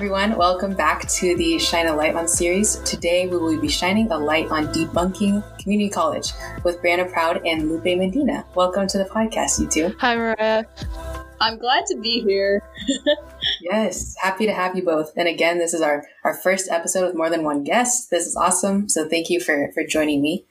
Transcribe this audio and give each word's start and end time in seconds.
everyone. 0.00 0.34
Welcome 0.34 0.74
back 0.74 1.06
to 1.08 1.36
the 1.36 1.58
Shine 1.58 1.86
a 1.86 1.94
Light 1.94 2.14
on 2.14 2.26
series. 2.26 2.76
Today, 2.84 3.26
we 3.26 3.36
will 3.36 3.60
be 3.60 3.68
shining 3.68 4.10
a 4.10 4.16
light 4.16 4.50
on 4.50 4.68
debunking 4.68 5.42
community 5.58 5.90
college 5.90 6.32
with 6.64 6.80
Brianna 6.80 7.12
Proud 7.12 7.46
and 7.46 7.68
Lupe 7.68 7.84
Medina. 7.84 8.46
Welcome 8.54 8.86
to 8.86 8.96
the 8.96 9.04
podcast, 9.04 9.60
you 9.60 9.68
two. 9.68 9.94
Hi, 9.98 10.16
Mariah. 10.16 10.64
I'm 11.42 11.58
glad 11.58 11.84
to 11.88 11.98
be 12.00 12.22
here. 12.22 12.62
yes, 13.60 14.16
happy 14.22 14.46
to 14.46 14.54
have 14.54 14.74
you 14.74 14.82
both. 14.82 15.12
And 15.18 15.28
again, 15.28 15.58
this 15.58 15.74
is 15.74 15.82
our, 15.82 16.02
our 16.24 16.32
first 16.32 16.70
episode 16.70 17.04
with 17.04 17.14
more 17.14 17.28
than 17.28 17.44
one 17.44 17.62
guest. 17.62 18.08
This 18.08 18.26
is 18.26 18.36
awesome. 18.36 18.88
So 18.88 19.06
thank 19.06 19.28
you 19.28 19.38
for, 19.38 19.70
for 19.74 19.84
joining 19.84 20.22
me. 20.22 20.46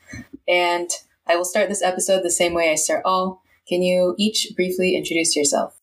And 0.48 0.92
I 1.26 1.38
will 1.38 1.44
start 1.44 1.70
this 1.70 1.82
episode 1.82 2.22
the 2.22 2.30
same 2.30 2.54
way 2.54 2.70
I 2.70 2.76
start 2.76 3.02
all. 3.04 3.42
Can 3.68 3.82
you 3.82 4.14
each 4.20 4.50
briefly 4.56 4.96
introduce 4.96 5.36
yourself? 5.36 5.79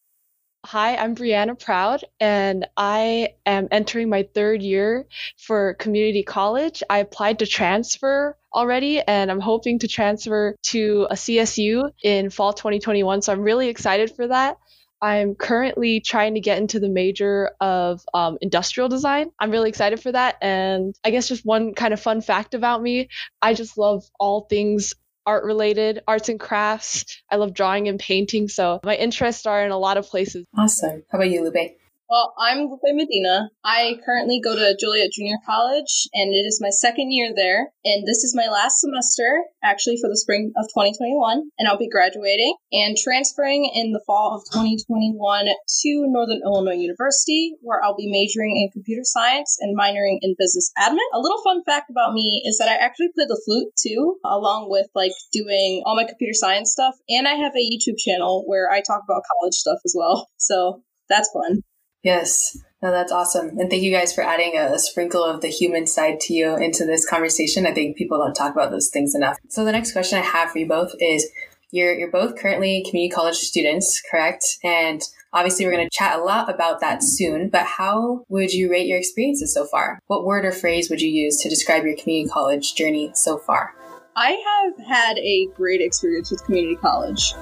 Hi, 0.70 0.96
I'm 0.96 1.14
Brianna 1.14 1.56
Proud, 1.56 2.02
and 2.18 2.66
I 2.76 3.34
am 3.46 3.68
entering 3.70 4.08
my 4.08 4.28
third 4.34 4.62
year 4.62 5.06
for 5.38 5.74
community 5.74 6.24
college. 6.24 6.82
I 6.90 6.98
applied 6.98 7.38
to 7.38 7.46
transfer 7.46 8.36
already, 8.52 9.00
and 9.00 9.30
I'm 9.30 9.38
hoping 9.38 9.78
to 9.78 9.86
transfer 9.86 10.56
to 10.64 11.06
a 11.08 11.14
CSU 11.14 11.92
in 12.02 12.30
fall 12.30 12.52
2021. 12.52 13.22
So 13.22 13.32
I'm 13.32 13.42
really 13.42 13.68
excited 13.68 14.10
for 14.10 14.26
that. 14.26 14.56
I'm 15.00 15.36
currently 15.36 16.00
trying 16.00 16.34
to 16.34 16.40
get 16.40 16.58
into 16.58 16.80
the 16.80 16.88
major 16.88 17.52
of 17.60 18.00
um, 18.12 18.36
industrial 18.40 18.88
design. 18.88 19.30
I'm 19.38 19.52
really 19.52 19.68
excited 19.68 20.00
for 20.00 20.10
that. 20.10 20.34
And 20.42 20.96
I 21.04 21.10
guess 21.10 21.28
just 21.28 21.46
one 21.46 21.74
kind 21.74 21.94
of 21.94 22.00
fun 22.00 22.22
fact 22.22 22.54
about 22.54 22.82
me 22.82 23.08
I 23.40 23.54
just 23.54 23.78
love 23.78 24.02
all 24.18 24.48
things 24.50 24.94
art 25.26 25.44
related, 25.44 26.02
arts 26.06 26.28
and 26.28 26.40
crafts. 26.40 27.20
I 27.30 27.36
love 27.36 27.52
drawing 27.52 27.88
and 27.88 27.98
painting, 27.98 28.48
so 28.48 28.80
my 28.84 28.94
interests 28.94 29.44
are 29.46 29.64
in 29.64 29.72
a 29.72 29.78
lot 29.78 29.96
of 29.96 30.06
places. 30.06 30.46
Awesome. 30.56 31.02
How 31.10 31.18
about 31.18 31.30
you, 31.30 31.44
Lupe? 31.44 31.76
Well, 32.08 32.34
I'm 32.38 32.70
Lupe 32.70 32.94
Medina. 32.94 33.50
I 33.64 33.98
currently 34.06 34.38
go 34.38 34.54
to 34.54 34.76
Joliet 34.78 35.10
Junior 35.10 35.38
College, 35.44 36.06
and 36.14 36.32
it 36.32 36.46
is 36.46 36.62
my 36.62 36.70
second 36.70 37.10
year 37.10 37.32
there. 37.34 37.72
And 37.84 38.06
this 38.06 38.22
is 38.22 38.32
my 38.32 38.46
last 38.46 38.78
semester, 38.78 39.42
actually, 39.64 39.96
for 40.00 40.08
the 40.08 40.16
spring 40.16 40.52
of 40.56 40.70
2021. 40.70 41.50
And 41.58 41.66
I'll 41.66 41.76
be 41.76 41.90
graduating 41.90 42.54
and 42.70 42.96
transferring 42.96 43.68
in 43.74 43.90
the 43.90 44.04
fall 44.06 44.36
of 44.36 44.46
2021 44.54 45.46
to 45.46 46.04
Northern 46.06 46.42
Illinois 46.46 46.78
University, 46.78 47.56
where 47.60 47.82
I'll 47.82 47.96
be 47.96 48.06
majoring 48.06 48.54
in 48.54 48.70
computer 48.70 49.02
science 49.02 49.56
and 49.58 49.76
minoring 49.76 50.22
in 50.22 50.36
business 50.38 50.70
admin. 50.78 51.10
A 51.12 51.18
little 51.18 51.42
fun 51.42 51.64
fact 51.64 51.90
about 51.90 52.14
me 52.14 52.40
is 52.46 52.58
that 52.58 52.68
I 52.68 52.76
actually 52.76 53.10
play 53.16 53.26
the 53.26 53.42
flute 53.44 53.74
too, 53.82 54.14
along 54.24 54.70
with 54.70 54.86
like 54.94 55.12
doing 55.32 55.82
all 55.84 55.96
my 55.96 56.04
computer 56.04 56.34
science 56.34 56.70
stuff. 56.70 56.94
And 57.08 57.26
I 57.26 57.34
have 57.34 57.56
a 57.56 57.66
YouTube 57.66 57.98
channel 57.98 58.44
where 58.46 58.70
I 58.70 58.78
talk 58.78 59.02
about 59.02 59.26
college 59.26 59.54
stuff 59.54 59.80
as 59.84 59.94
well. 59.98 60.28
So 60.36 60.84
that's 61.08 61.30
fun. 61.34 61.62
Yes. 62.06 62.56
No, 62.80 62.92
that's 62.92 63.10
awesome. 63.10 63.58
And 63.58 63.68
thank 63.68 63.82
you 63.82 63.90
guys 63.90 64.14
for 64.14 64.22
adding 64.22 64.52
a, 64.56 64.74
a, 64.74 64.78
sprinkle 64.78 65.24
of 65.24 65.40
the 65.40 65.48
human 65.48 65.88
side 65.88 66.20
to 66.20 66.34
you 66.34 66.54
into 66.54 66.86
this 66.86 67.04
conversation. 67.04 67.66
I 67.66 67.74
think 67.74 67.96
people 67.96 68.18
don't 68.18 68.32
talk 68.32 68.52
about 68.52 68.70
those 68.70 68.90
things 68.90 69.16
enough. 69.16 69.38
So 69.48 69.64
the 69.64 69.72
next 69.72 69.90
question 69.90 70.20
I 70.20 70.22
have 70.22 70.52
for 70.52 70.58
you 70.58 70.68
both 70.68 70.92
is 71.00 71.28
you're, 71.72 71.92
you're 71.98 72.12
both 72.12 72.38
currently 72.38 72.86
community 72.88 73.12
college 73.12 73.34
students, 73.34 74.00
correct? 74.08 74.44
And 74.62 75.02
obviously 75.32 75.64
we're 75.64 75.72
going 75.72 75.88
to 75.88 75.98
chat 75.98 76.16
a 76.16 76.22
lot 76.22 76.48
about 76.48 76.78
that 76.78 77.02
soon, 77.02 77.48
but 77.48 77.66
how 77.66 78.24
would 78.28 78.52
you 78.52 78.70
rate 78.70 78.86
your 78.86 78.98
experiences 78.98 79.52
so 79.52 79.66
far? 79.66 79.98
What 80.06 80.24
word 80.24 80.44
or 80.44 80.52
phrase 80.52 80.88
would 80.88 81.02
you 81.02 81.10
use 81.10 81.38
to 81.38 81.48
describe 81.48 81.84
your 81.84 81.96
community 81.96 82.30
college 82.30 82.76
journey 82.76 83.10
so 83.14 83.36
far? 83.36 83.74
I 84.14 84.72
have 84.76 84.86
had 84.86 85.18
a 85.18 85.48
great 85.56 85.80
experience 85.80 86.30
with 86.30 86.44
community 86.44 86.76
college. 86.76 87.34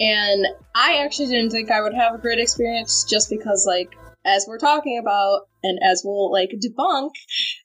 And 0.00 0.46
I 0.74 0.96
actually 1.04 1.28
didn't 1.28 1.50
think 1.50 1.70
I 1.70 1.80
would 1.80 1.94
have 1.94 2.14
a 2.14 2.18
great 2.18 2.38
experience 2.38 3.04
just 3.04 3.30
because, 3.30 3.64
like, 3.66 3.96
as 4.28 4.46
we're 4.46 4.58
talking 4.58 4.98
about 4.98 5.42
and 5.62 5.78
as 5.82 6.02
we'll 6.04 6.30
like 6.30 6.50
debunk 6.50 7.10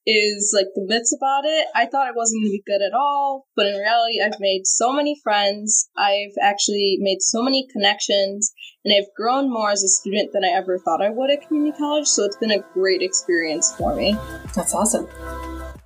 is 0.08 0.53
like 0.56 0.67
the 0.75 0.86
myths 0.88 1.16
about 1.16 1.45
it. 1.45 1.67
I 1.76 1.86
thought 1.86 2.08
it 2.08 2.15
wasn't 2.15 2.42
going 2.42 2.52
to 2.52 2.58
be 2.58 2.64
good 2.65 2.82
at 2.82 2.93
all 2.93 3.48
but 3.55 3.67
in 3.67 3.76
reality 3.76 4.21
i've 4.23 4.39
made 4.39 4.65
so 4.65 4.92
many 4.93 5.20
friends. 5.23 5.89
I've 5.98 6.36
actually 6.42 6.98
made 6.99 7.21
so 7.21 7.43
many 7.43 7.67
connections 7.71 8.54
and 8.83 8.93
i've 8.93 9.14
grown 9.15 9.52
more 9.52 9.71
as 9.71 9.83
a 9.83 9.87
student 9.87 10.32
than 10.33 10.43
i 10.43 10.49
ever 10.49 10.80
thought 10.80 11.02
i 11.02 11.10
would 11.10 11.30
at 11.30 11.48
community 11.48 11.77
college 11.77 12.08
so 12.08 12.23
it's 12.23 12.37
been 12.37 12.52
a 12.52 12.64
great 12.73 13.02
experience 13.02 13.73
for 13.77 13.95
me. 13.95 14.17
That's 14.55 14.73
awesome. 14.73 15.08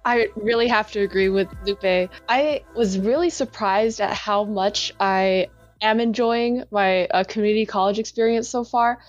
I 0.06 0.30
really 0.38 0.70
have 0.70 0.90
to 0.94 1.02
agree 1.02 1.28
with 1.28 1.50
Lupe. 1.66 2.10
I 2.30 2.64
was 2.78 2.98
really 2.98 3.30
surprised 3.30 4.00
at 4.00 4.14
how 4.14 4.46
much 4.46 4.94
I 5.02 5.50
am 5.82 6.00
enjoying 6.00 6.64
my 6.72 7.06
uh, 7.08 7.24
community 7.24 7.66
college 7.66 8.00
experience 8.00 8.50
so 8.50 8.64
far. 8.64 9.00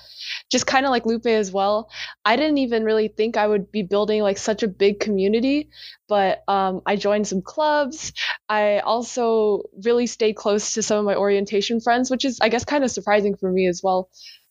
Just 0.50 0.66
kind 0.66 0.84
of 0.86 0.90
like 0.90 1.06
Lupe 1.06 1.26
as 1.26 1.52
well. 1.52 1.90
I 2.24 2.36
didn't 2.36 2.58
even 2.58 2.84
really 2.84 3.08
think 3.08 3.36
I 3.36 3.46
would 3.46 3.70
be 3.70 3.82
building 3.82 4.22
like 4.22 4.38
such 4.38 4.62
a 4.62 4.68
big 4.68 5.00
community, 5.00 5.70
but 6.08 6.42
um, 6.48 6.82
I 6.86 6.96
joined 6.96 7.26
some 7.26 7.42
clubs. 7.42 8.12
I 8.48 8.80
also 8.80 9.62
really 9.84 10.06
stayed 10.06 10.34
close 10.34 10.74
to 10.74 10.82
some 10.82 10.98
of 10.98 11.04
my 11.04 11.14
orientation 11.14 11.80
friends, 11.80 12.10
which 12.10 12.24
is, 12.24 12.38
I 12.40 12.48
guess, 12.48 12.64
kind 12.64 12.84
of 12.84 12.90
surprising 12.90 13.36
for 13.36 13.50
me 13.50 13.68
as 13.68 13.80
well, 13.82 14.10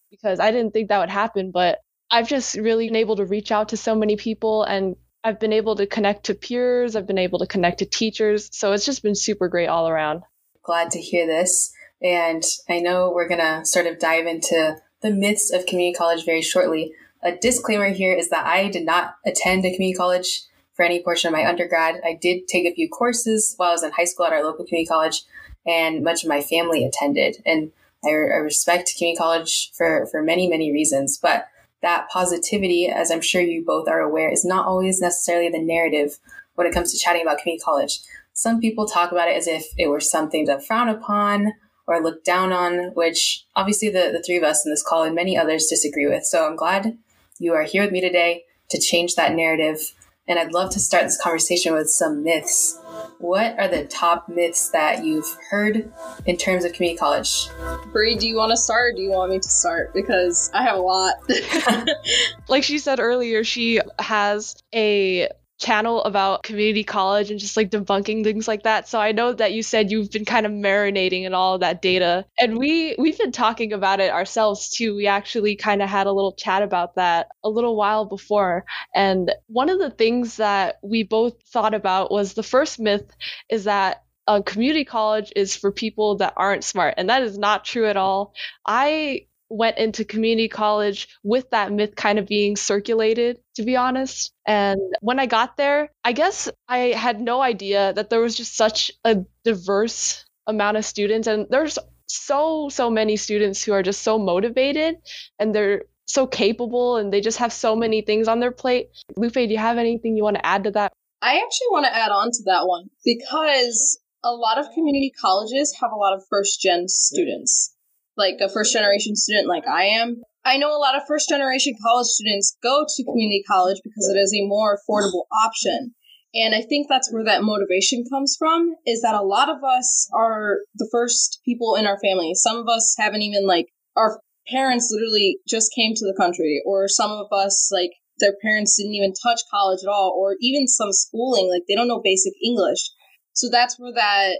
because 0.10 0.40
I 0.40 0.52
didn't 0.52 0.74
think 0.74 0.90
that 0.90 1.00
would 1.00 1.10
happen. 1.10 1.52
But 1.52 1.80
I've 2.10 2.28
just 2.28 2.56
really 2.56 2.88
been 2.88 2.96
able 2.96 3.18
to 3.18 3.26
reach 3.26 3.52
out 3.52 3.70
to 3.70 3.78
so 3.78 3.96
many 3.96 4.16
people 4.16 4.64
and 4.64 4.96
I've 5.24 5.40
been 5.40 5.54
able 5.54 5.76
to 5.76 5.86
connect 5.86 6.28
to 6.28 6.36
peers. 6.36 6.96
I've 6.96 7.08
been 7.08 7.18
able 7.18 7.40
to 7.40 7.48
connect 7.48 7.80
to 7.80 7.86
teachers. 7.86 8.50
So 8.54 8.72
it's 8.72 8.86
just 8.86 9.04
been 9.04 9.16
super 9.16 9.50
great 9.50 9.68
all 9.68 9.90
around. 9.90 10.24
Glad 10.64 10.92
to 10.92 11.02
hear 11.02 11.28
this. 11.28 11.74
And 12.02 12.44
I 12.70 12.80
know 12.80 13.12
we're 13.12 13.28
going 13.28 13.42
to 13.42 13.66
sort 13.66 13.88
of 13.88 14.00
dive 14.00 14.26
into 14.26 14.78
the 15.02 15.12
myths 15.12 15.52
of 15.52 15.66
community 15.66 15.96
college 15.98 16.26
very 16.26 16.42
shortly. 16.42 16.94
A 17.24 17.36
disclaimer 17.36 17.90
here 17.90 18.14
is 18.14 18.30
that 18.30 18.46
I 18.46 18.70
did 18.70 18.86
not 18.86 19.16
attend 19.26 19.66
a 19.66 19.74
community 19.74 19.98
college 19.98 20.44
for 20.74 20.84
any 20.84 21.02
portion 21.02 21.28
of 21.28 21.34
my 21.34 21.48
undergrad. 21.48 22.02
I 22.06 22.18
did 22.20 22.48
take 22.48 22.66
a 22.66 22.74
few 22.74 22.88
courses 22.88 23.56
while 23.58 23.70
I 23.70 23.74
was 23.74 23.84
in 23.84 23.92
high 23.92 24.06
school 24.06 24.28
at 24.28 24.34
our 24.34 24.44
local 24.44 24.66
community 24.66 24.88
college, 24.88 25.24
and 25.66 26.04
much 26.04 26.24
of 26.24 26.30
my 26.30 26.42
family 26.42 26.86
attended. 26.86 27.38
And 27.46 27.72
I, 28.06 28.10
I 28.10 28.38
respect 28.38 28.94
community 28.98 29.18
college 29.18 29.72
for, 29.74 30.06
for 30.06 30.22
many, 30.22 30.48
many 30.48 30.72
reasons. 30.72 31.18
But 31.18 31.48
that 31.82 32.08
positivity, 32.10 32.88
as 32.88 33.12
I'm 33.12 33.22
sure 33.22 33.42
you 33.42 33.64
both 33.66 33.88
are 33.88 34.00
aware, 34.00 34.32
is 34.32 34.46
not 34.46 34.68
always 34.68 35.02
necessarily 35.02 35.50
the 35.50 35.62
narrative 35.62 36.20
when 36.56 36.68
it 36.68 36.74
comes 36.74 36.92
to 36.92 37.00
chatting 37.00 37.24
about 37.24 37.40
community 37.40 37.64
college. 37.64 38.00
Some 38.34 38.60
people 38.60 38.86
talk 38.86 39.12
about 39.12 39.30
it 39.30 39.36
as 39.36 39.48
if 39.48 39.66
it 39.78 39.88
were 39.88 40.00
something 40.00 40.46
to 40.46 40.60
frown 40.60 40.90
upon 40.90 41.54
or 41.88 42.04
looked 42.04 42.26
down 42.26 42.52
on, 42.52 42.92
which 42.94 43.46
obviously 43.56 43.90
the, 43.90 44.12
the 44.12 44.22
three 44.22 44.38
of 44.38 44.44
us 44.44 44.66
in 44.66 44.72
this 44.72 44.84
call 44.84 45.04
and 45.04 45.16
many 45.16 45.38
others 45.38 45.68
disagree 45.68 46.06
with. 46.06 46.26
So 46.26 46.46
I'm 46.46 46.58
glad 46.58 46.98
you 47.40 47.54
are 47.54 47.64
here 47.64 47.84
with 47.84 47.92
me 47.92 48.02
today 48.02 48.44
to 48.70 48.80
change 48.80 49.16
that 49.16 49.34
narrative. 49.34 49.94
And 50.28 50.38
I'd 50.38 50.52
love 50.52 50.72
to 50.72 50.80
start 50.80 51.06
this 51.06 51.22
conversation 51.22 51.74
with 51.74 51.90
some 51.90 52.22
myths. 52.22 52.78
What 53.20 53.58
are 53.58 53.70
the 53.70 53.86
top 53.86 54.28
myths 54.28 54.70
that 54.72 55.06
you've 55.06 55.38
heard 55.50 55.90
in 56.26 56.36
terms 56.36 56.66
of 56.66 56.74
community 56.74 57.00
college? 57.00 57.48
Bree, 57.94 58.18
do 58.18 58.28
you 58.28 58.36
want 58.36 58.52
to 58.52 58.58
start 58.58 58.92
or 58.92 58.96
do 58.98 59.02
you 59.02 59.12
want 59.12 59.32
me 59.32 59.40
to 59.40 59.50
start? 59.50 59.94
Because 59.94 60.52
I 60.54 60.64
have 60.64 60.76
a 60.76 60.82
lot. 60.82 61.16
like 62.50 62.66
she 62.66 62.78
said 62.78 63.00
earlier, 63.00 63.46
she 63.46 63.80
has 64.00 64.62
a 64.76 65.30
channel 65.58 66.04
about 66.04 66.44
community 66.44 66.84
college 66.84 67.32
and 67.32 67.40
just 67.40 67.58
like 67.58 67.72
debunking 67.72 68.24
things 68.24 68.48
like 68.48 68.64
that. 68.64 68.88
So 68.88 69.00
I 69.00 69.12
know 69.12 69.34
that 69.34 69.54
you 69.54 69.64
said 69.64 69.92
you've 69.92 70.12
been 70.12 70.26
kind 70.26 70.46
of 70.46 70.52
marinating 70.52 71.24
in 71.24 71.34
all 71.34 71.56
of 71.56 71.62
that 71.62 71.82
data. 71.82 72.26
And 72.40 72.58
we 72.58 72.96
we've 73.00 73.18
been 73.18 73.32
talking 73.32 73.74
about 73.74 74.00
it 74.00 74.12
ourselves 74.12 74.70
too. 74.70 74.96
We 74.96 75.08
actually 75.08 75.56
kind 75.56 75.82
of 75.82 75.90
had 75.90 76.08
a 76.08 76.12
little 76.12 76.34
chat 76.34 76.62
about 76.62 76.96
that 76.96 77.30
a 77.44 77.50
little 77.50 77.76
while 77.76 78.06
before. 78.06 78.66
And 78.94 79.32
one 79.48 79.70
of 79.70 79.80
the 79.80 79.90
things 79.90 80.38
that 80.38 80.78
we 80.84 81.04
both 81.04 81.42
thought 81.52 81.74
about 81.74 82.12
was 82.12 82.34
the 82.34 82.44
first 82.44 82.80
myth 82.80 83.10
is 83.50 83.64
that 83.64 84.04
a 84.28 84.44
community 84.44 84.86
college 84.86 85.32
is 85.36 85.56
for 85.56 85.72
people 85.72 86.18
that 86.18 86.34
aren't 86.36 86.64
smart. 86.64 86.96
And 86.98 87.10
that 87.10 87.24
is 87.24 87.38
not 87.38 87.66
true 87.66 87.88
at 87.88 87.98
all. 87.98 88.34
I 88.66 89.28
went 89.50 89.78
into 89.78 90.04
community 90.04 90.48
college 90.48 91.08
with 91.24 91.50
that 91.52 91.72
myth 91.72 91.96
kind 91.96 92.20
of 92.20 92.28
being 92.28 92.56
circulated, 92.56 93.40
to 93.56 93.64
be 93.64 93.76
honest. 93.76 94.34
And 94.46 94.80
when 95.02 95.20
I 95.20 95.26
got 95.26 95.58
there, 95.58 95.90
I 96.04 96.14
guess 96.14 96.50
I 96.68 96.78
had 96.90 97.22
no 97.22 97.42
idea 97.42 97.94
that 97.94 98.10
there 98.10 98.22
was 98.22 98.36
just 98.36 98.56
such 98.56 98.92
a 99.04 99.18
diverse 99.44 100.26
amount 100.46 100.78
of 100.78 100.86
students. 100.86 101.28
And 101.28 101.48
there's 101.50 101.78
so, 102.08 102.70
so 102.70 102.90
many 102.90 103.18
students 103.18 103.64
who 103.64 103.74
are 103.74 103.84
just 103.84 104.02
so 104.02 104.18
motivated 104.18 104.96
and 105.40 105.54
they're 105.54 105.84
so 106.06 106.26
capable 106.26 106.98
and 106.98 107.12
they 107.12 107.22
just 107.22 107.38
have 107.38 107.52
so 107.52 107.76
many 107.76 108.02
things 108.02 108.28
on 108.28 108.40
their 108.40 108.52
plate. 108.52 108.90
Lupe, 109.16 109.34
do 109.34 109.44
you 109.44 109.58
have 109.58 109.78
anything 109.78 110.16
you 110.16 110.24
want 110.24 110.38
to 110.38 110.46
add 110.46 110.64
to 110.64 110.72
that? 110.72 110.94
I 111.22 111.36
actually 111.36 111.68
want 111.72 111.86
to 111.86 111.96
add 111.96 112.12
on 112.12 112.32
to 112.32 112.44
that 112.46 112.68
one 112.68 112.90
because 113.04 114.00
a 114.24 114.32
lot 114.32 114.58
of 114.58 114.68
community 114.74 115.12
colleges 115.20 115.76
have 115.82 115.92
a 115.92 115.96
lot 115.96 116.14
of 116.14 116.24
first 116.30 116.62
gen 116.62 116.88
students 116.88 117.76
like 118.18 118.36
a 118.42 118.50
first 118.50 118.74
generation 118.74 119.16
student 119.16 119.48
like 119.48 119.68
I 119.68 119.86
am, 119.86 120.22
I 120.46 120.58
know 120.58 120.76
a 120.76 120.80
lot 120.80 120.96
of 120.96 121.04
first 121.08 121.30
generation 121.30 121.74
college 121.84 122.08
students 122.08 122.58
go 122.64 122.86
to 122.88 123.04
community 123.04 123.44
college 123.48 123.78
because 123.84 124.10
it 124.14 124.18
is 124.18 124.34
a 124.34 124.48
more 124.48 124.78
affordable 124.78 125.26
option. 125.46 125.94
And 126.34 126.54
I 126.54 126.62
think 126.62 126.88
that's 126.90 127.12
where 127.12 127.24
that 127.24 127.44
motivation 127.44 128.04
comes 128.12 128.36
from 128.38 128.76
is 128.86 129.02
that 129.02 129.16
a 129.16 129.24
lot 129.24 129.50
of 129.50 129.64
us 129.64 130.10
are 130.14 130.60
the 130.76 130.88
first 130.92 131.40
people 131.46 131.76
in 131.76 131.88
our 131.88 132.00
family. 132.00 132.34
Some 132.34 132.58
of 132.58 132.68
us 132.68 132.96
haven't 132.98 133.22
even 133.22 133.48
like 133.48 133.68
our 133.96 134.20
parents 134.48 134.90
literally 134.92 135.40
just 135.48 135.72
came 135.76 135.94
to 135.96 136.06
the 136.06 136.16
country 136.18 136.62
or 136.66 136.88
some 136.88 137.12
of 137.12 137.28
us 137.32 137.70
like 137.72 137.92
their 138.20 138.34
parents 138.42 138.78
didn't 138.78 138.96
even 138.96 139.14
touch 139.14 139.42
college 139.52 139.80
at 139.84 139.90
all, 139.90 140.16
or 140.18 140.36
even 140.42 140.68
some 140.68 140.92
schooling, 140.92 141.50
like 141.50 141.64
they 141.68 141.76
don't 141.76 141.88
know 141.88 142.02
basic 142.04 142.34
English. 142.44 142.90
So 143.34 143.50
that's 143.52 143.80
where 143.80 143.94
that 143.94 144.40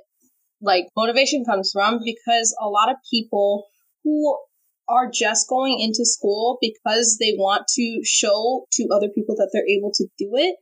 like 0.62 0.86
motivation 0.96 1.46
comes 1.46 1.72
from 1.72 2.00
because 2.04 2.56
a 2.62 2.68
lot 2.68 2.90
of 2.90 2.98
people 3.12 3.68
who 4.04 4.38
are 4.90 5.10
just 5.12 5.50
going 5.50 5.80
into 5.80 6.06
school 6.06 6.58
because 6.62 7.18
they 7.20 7.36
want 7.38 7.64
to 7.76 8.02
show 8.04 8.66
to 8.72 8.88
other 8.94 9.10
people 9.10 9.36
that 9.36 9.50
they're 9.52 9.68
able 9.68 9.92
to 9.94 10.06
do 10.18 10.32
it. 10.34 10.56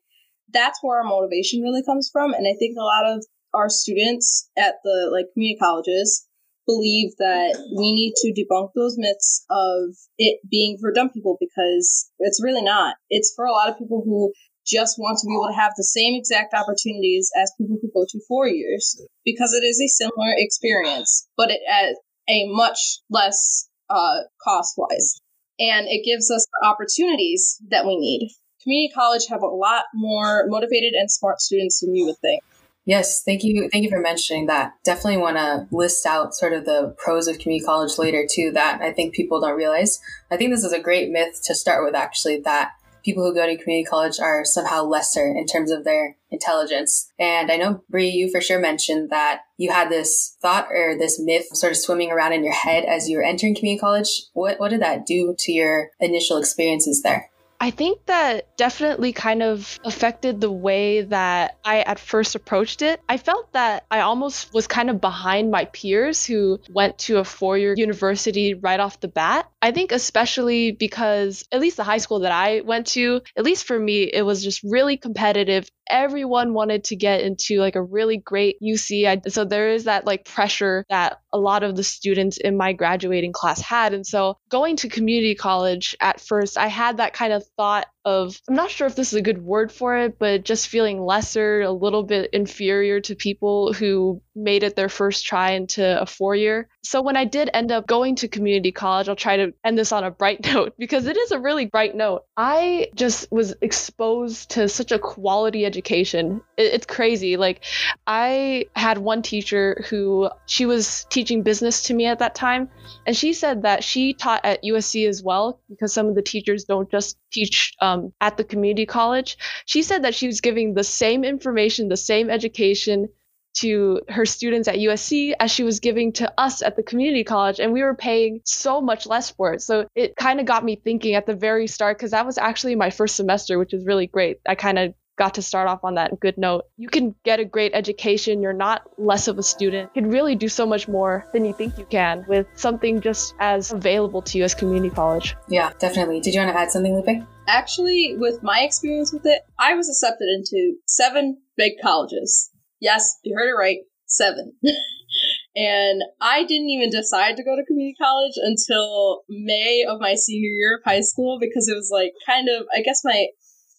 That's 0.51 0.79
where 0.81 0.97
our 0.97 1.03
motivation 1.03 1.61
really 1.61 1.83
comes 1.83 2.09
from. 2.11 2.33
And 2.33 2.47
I 2.47 2.57
think 2.57 2.75
a 2.77 2.83
lot 2.83 3.05
of 3.05 3.25
our 3.53 3.69
students 3.69 4.49
at 4.57 4.75
the 4.83 5.09
like 5.11 5.25
community 5.33 5.57
colleges 5.59 6.27
believe 6.65 7.11
that 7.19 7.55
we 7.77 7.93
need 7.93 8.13
to 8.17 8.33
debunk 8.33 8.69
those 8.75 8.95
myths 8.97 9.45
of 9.49 9.95
it 10.17 10.39
being 10.49 10.77
for 10.81 10.91
dumb 10.91 11.09
people 11.09 11.37
because 11.39 12.09
it's 12.19 12.43
really 12.43 12.63
not. 12.63 12.95
It's 13.09 13.33
for 13.35 13.45
a 13.45 13.51
lot 13.51 13.69
of 13.69 13.77
people 13.77 14.01
who 14.03 14.33
just 14.65 14.97
want 14.97 15.19
to 15.19 15.27
be 15.27 15.33
able 15.33 15.47
to 15.47 15.59
have 15.59 15.73
the 15.77 15.83
same 15.83 16.15
exact 16.15 16.53
opportunities 16.53 17.31
as 17.35 17.53
people 17.57 17.77
who 17.81 17.89
go 17.93 18.05
to 18.09 18.19
four 18.27 18.47
years 18.47 18.99
because 19.23 19.53
it 19.53 19.63
is 19.63 19.79
a 19.79 19.87
similar 19.87 20.33
experience, 20.37 21.27
but 21.37 21.51
it 21.51 21.61
at 21.69 21.95
a 22.27 22.47
much 22.47 22.99
less 23.09 23.69
uh, 23.89 24.21
cost 24.43 24.73
wise. 24.77 25.21
And 25.59 25.87
it 25.87 26.03
gives 26.03 26.29
us 26.31 26.45
the 26.45 26.67
opportunities 26.67 27.57
that 27.69 27.85
we 27.85 27.97
need. 27.97 28.29
Community 28.61 28.91
college 28.93 29.27
have 29.29 29.43
a 29.43 29.47
lot 29.47 29.83
more 29.93 30.45
motivated 30.47 30.93
and 30.93 31.09
smart 31.09 31.39
students 31.39 31.79
than 31.79 31.95
you 31.95 32.05
would 32.07 32.17
think. 32.17 32.41
Yes, 32.85 33.23
thank 33.23 33.43
you. 33.43 33.67
Thank 33.71 33.83
you 33.83 33.89
for 33.89 33.99
mentioning 33.99 34.45
that. 34.45 34.73
Definitely 34.83 35.17
want 35.17 35.37
to 35.37 35.67
list 35.71 36.05
out 36.05 36.35
sort 36.35 36.53
of 36.53 36.65
the 36.65 36.95
pros 36.97 37.27
of 37.27 37.39
community 37.39 37.65
college 37.65 37.97
later 37.97 38.27
too 38.29 38.51
that 38.51 38.81
I 38.81 38.91
think 38.91 39.15
people 39.15 39.41
don't 39.41 39.57
realize. 39.57 39.99
I 40.29 40.37
think 40.37 40.51
this 40.51 40.63
is 40.63 40.73
a 40.73 40.79
great 40.79 41.09
myth 41.09 41.41
to 41.45 41.55
start 41.55 41.83
with 41.83 41.95
actually 41.95 42.41
that 42.41 42.73
people 43.05 43.23
who 43.23 43.33
go 43.33 43.45
to 43.45 43.55
community 43.55 43.85
college 43.85 44.19
are 44.19 44.43
somehow 44.43 44.83
lesser 44.83 45.27
in 45.27 45.45
terms 45.45 45.69
of 45.69 45.83
their 45.83 46.17
intelligence. 46.31 47.11
And 47.19 47.51
I 47.51 47.57
know 47.57 47.83
Bree, 47.89 48.09
you 48.09 48.31
for 48.31 48.41
sure 48.41 48.59
mentioned 48.59 49.11
that 49.11 49.41
you 49.57 49.71
had 49.71 49.89
this 49.89 50.35
thought 50.41 50.67
or 50.71 50.97
this 50.97 51.19
myth 51.19 51.45
sort 51.53 51.71
of 51.71 51.77
swimming 51.77 52.11
around 52.11 52.33
in 52.33 52.43
your 52.43 52.53
head 52.53 52.83
as 52.83 53.07
you 53.07 53.17
were 53.17 53.23
entering 53.23 53.55
community 53.55 53.79
college. 53.79 54.23
What 54.33 54.59
what 54.59 54.69
did 54.69 54.81
that 54.81 55.05
do 55.05 55.35
to 55.37 55.51
your 55.51 55.91
initial 55.99 56.37
experiences 56.37 57.03
there? 57.03 57.29
I 57.65 57.71
think 57.71 58.05
that 58.05 58.55
definitely 58.57 59.11
kind 59.11 59.41
of 59.41 59.79
affected 59.83 60.39
the 60.39 60.51
way 60.51 61.01
that 61.01 61.57
I 61.65 61.79
at 61.79 61.97
first 61.97 62.35
approached 62.35 62.83
it. 62.83 63.01
I 63.09 63.17
felt 63.17 63.53
that 63.53 63.87
I 63.89 64.01
almost 64.01 64.53
was 64.53 64.67
kind 64.67 64.91
of 64.91 65.01
behind 65.01 65.49
my 65.49 65.65
peers 65.65 66.23
who 66.23 66.59
went 66.69 66.99
to 66.99 67.17
a 67.17 67.23
four 67.23 67.57
year 67.57 67.73
university 67.75 68.53
right 68.53 68.79
off 68.79 68.99
the 68.99 69.07
bat. 69.07 69.49
I 69.63 69.71
think, 69.71 69.91
especially 69.91 70.73
because 70.73 71.43
at 71.51 71.59
least 71.59 71.77
the 71.77 71.83
high 71.83 71.97
school 71.97 72.19
that 72.19 72.31
I 72.31 72.61
went 72.61 72.85
to, 72.93 73.21
at 73.35 73.43
least 73.43 73.65
for 73.65 73.79
me, 73.79 74.03
it 74.03 74.21
was 74.21 74.43
just 74.43 74.61
really 74.63 74.95
competitive. 74.95 75.67
Everyone 75.89 76.53
wanted 76.53 76.83
to 76.85 76.95
get 76.95 77.21
into 77.21 77.57
like 77.57 77.75
a 77.75 77.81
really 77.81 78.17
great 78.17 78.57
UC. 78.61 79.07
I, 79.07 79.27
so 79.27 79.43
there 79.43 79.69
is 79.69 79.85
that 79.85 80.05
like 80.05 80.23
pressure 80.25 80.85
that 80.89 81.19
a 81.35 81.37
lot 81.37 81.63
of 81.63 81.75
the 81.75 81.83
students 81.83 82.37
in 82.37 82.55
my 82.55 82.71
graduating 82.71 83.33
class 83.33 83.59
had. 83.59 83.93
And 83.93 84.07
so 84.07 84.37
going 84.49 84.77
to 84.77 84.87
community 84.87 85.35
college 85.35 85.93
at 85.99 86.21
first, 86.21 86.57
I 86.57 86.67
had 86.67 86.97
that 86.97 87.13
kind 87.13 87.33
of 87.33 87.43
thought 87.57 87.87
of 88.05 88.39
I'm 88.47 88.55
not 88.55 88.69
sure 88.69 88.85
if 88.85 88.95
this 88.95 89.11
is 89.11 89.17
a 89.17 89.21
good 89.21 89.41
word 89.41 89.71
for 89.71 89.97
it, 89.97 90.19
but 90.19 90.45
just 90.45 90.67
feeling 90.67 91.01
lesser, 91.01 91.61
a 91.61 91.71
little 91.71 92.03
bit 92.03 92.29
inferior 92.33 93.01
to 93.01 93.15
people 93.15 93.73
who 93.73 94.21
made 94.35 94.63
it 94.63 94.75
their 94.75 94.89
first 94.89 95.25
try 95.25 95.51
into 95.51 96.01
a 96.01 96.05
four 96.05 96.35
year. 96.35 96.67
So 96.83 97.01
when 97.01 97.17
I 97.17 97.25
did 97.25 97.49
end 97.51 97.71
up 97.71 97.87
going 97.87 98.15
to 98.17 98.27
community 98.27 98.71
college, 98.71 99.09
I'll 99.09 99.15
try 99.15 99.37
to 99.37 99.53
end 99.63 99.77
this 99.77 99.91
on 99.91 100.03
a 100.03 100.11
bright 100.11 100.45
note 100.53 100.75
because 100.77 101.07
it 101.07 101.17
is 101.17 101.31
a 101.31 101.39
really 101.39 101.65
bright 101.65 101.95
note. 101.95 102.25
I 102.37 102.89
just 102.93 103.31
was 103.31 103.55
exposed 103.61 104.51
to 104.51 104.69
such 104.69 104.91
a 104.91 104.99
quality 104.99 105.65
education. 105.65 106.41
It's 106.57 106.85
crazy. 106.85 107.37
Like 107.37 107.63
I 108.05 108.65
had 108.75 108.99
one 108.99 109.23
teacher 109.23 109.83
who 109.89 110.29
she 110.45 110.67
was 110.67 111.07
teaching 111.09 111.41
business 111.41 111.83
to 111.83 111.93
me 111.93 112.05
at 112.05 112.19
that 112.19 112.35
time, 112.35 112.69
and 113.07 113.17
she 113.17 113.33
said 113.33 113.63
that 113.63 113.83
she 113.83 114.13
taught 114.13 114.45
at 114.45 114.63
USC 114.63 115.07
as 115.07 115.23
well 115.23 115.59
because 115.69 115.91
some 115.91 116.07
of 116.07 116.13
the 116.13 116.21
teachers 116.21 116.65
don't 116.65 116.91
just 116.91 117.17
teach 117.35 117.73
um, 117.81 118.13
at 118.21 118.37
the 118.37 118.43
community 118.43 118.85
college. 118.85 119.37
She 119.65 119.83
said 119.83 120.03
that 120.03 120.15
she 120.15 120.27
was 120.27 120.41
giving 120.41 120.73
the 120.73 120.83
same 120.83 121.23
information, 121.23 121.89
the 121.89 121.97
same 121.97 122.29
education 122.29 123.09
to 123.55 124.01
her 124.09 124.25
students 124.25 124.67
at 124.67 124.75
USC 124.75 125.33
as 125.39 125.49
she 125.49 125.63
was 125.63 125.79
giving 125.79 126.11
to 126.13 126.33
us 126.37 126.61
at 126.61 126.75
the 126.75 126.83
community 126.83 127.23
college, 127.23 127.59
and 127.59 127.71
we 127.71 127.83
were 127.83 127.95
paying 127.95 128.41
so 128.43 128.81
much 128.81 129.07
less 129.07 129.29
for 129.31 129.53
it. 129.53 129.61
So 129.61 129.87
it 129.95 130.15
kind 130.17 130.39
of 130.39 130.45
got 130.45 130.65
me 130.65 130.75
thinking 130.75 131.15
at 131.15 131.25
the 131.25 131.35
very 131.35 131.67
start, 131.67 131.97
because 131.97 132.11
that 132.11 132.25
was 132.25 132.37
actually 132.37 132.75
my 132.75 132.89
first 132.89 133.15
semester, 133.15 133.57
which 133.57 133.73
is 133.73 133.85
really 133.85 134.07
great. 134.07 134.39
I 134.45 134.55
kind 134.55 134.77
of 134.79 134.93
got 135.17 135.35
to 135.35 135.41
start 135.41 135.67
off 135.67 135.83
on 135.83 135.95
that 135.95 136.19
good 136.19 136.37
note. 136.37 136.65
You 136.77 136.89
can 136.89 137.15
get 137.23 137.39
a 137.39 137.45
great 137.45 137.71
education. 137.73 138.41
You're 138.41 138.53
not 138.53 138.83
less 138.97 139.27
of 139.27 139.37
a 139.37 139.43
student. 139.43 139.91
You 139.95 140.01
can 140.01 140.11
really 140.11 140.35
do 140.35 140.49
so 140.49 140.65
much 140.65 140.87
more 140.87 141.25
than 141.33 141.45
you 141.45 141.53
think 141.53 141.77
you 141.77 141.85
can 141.85 142.25
with 142.27 142.47
something 142.55 143.01
just 143.01 143.33
as 143.39 143.71
available 143.71 144.21
to 144.23 144.37
you 144.37 144.43
as 144.43 144.53
community 144.53 144.93
college. 144.93 145.35
Yeah, 145.47 145.71
definitely. 145.79 146.19
Did 146.21 146.33
you 146.33 146.41
want 146.41 146.53
to 146.53 146.59
add 146.59 146.71
something, 146.71 146.95
Lupe? 146.95 147.25
Actually, 147.47 148.15
with 148.17 148.41
my 148.43 148.61
experience 148.61 149.13
with 149.13 149.25
it, 149.25 149.41
I 149.59 149.75
was 149.75 149.89
accepted 149.89 150.27
into 150.27 150.75
seven 150.87 151.41
big 151.57 151.73
colleges. 151.81 152.51
Yes, 152.79 153.17
you 153.23 153.35
heard 153.35 153.49
it 153.49 153.57
right. 153.57 153.77
Seven. 154.07 154.53
and 155.55 156.01
I 156.21 156.43
didn't 156.43 156.69
even 156.69 156.89
decide 156.89 157.37
to 157.37 157.43
go 157.43 157.55
to 157.55 157.65
community 157.65 157.95
college 157.99 158.33
until 158.35 159.23
May 159.29 159.85
of 159.87 159.99
my 159.99 160.15
senior 160.15 160.49
year 160.49 160.77
of 160.77 160.83
high 160.83 161.01
school 161.01 161.37
because 161.39 161.67
it 161.69 161.75
was 161.75 161.89
like 161.91 162.11
kind 162.25 162.49
of, 162.49 162.65
I 162.75 162.81
guess, 162.81 163.01
my 163.03 163.27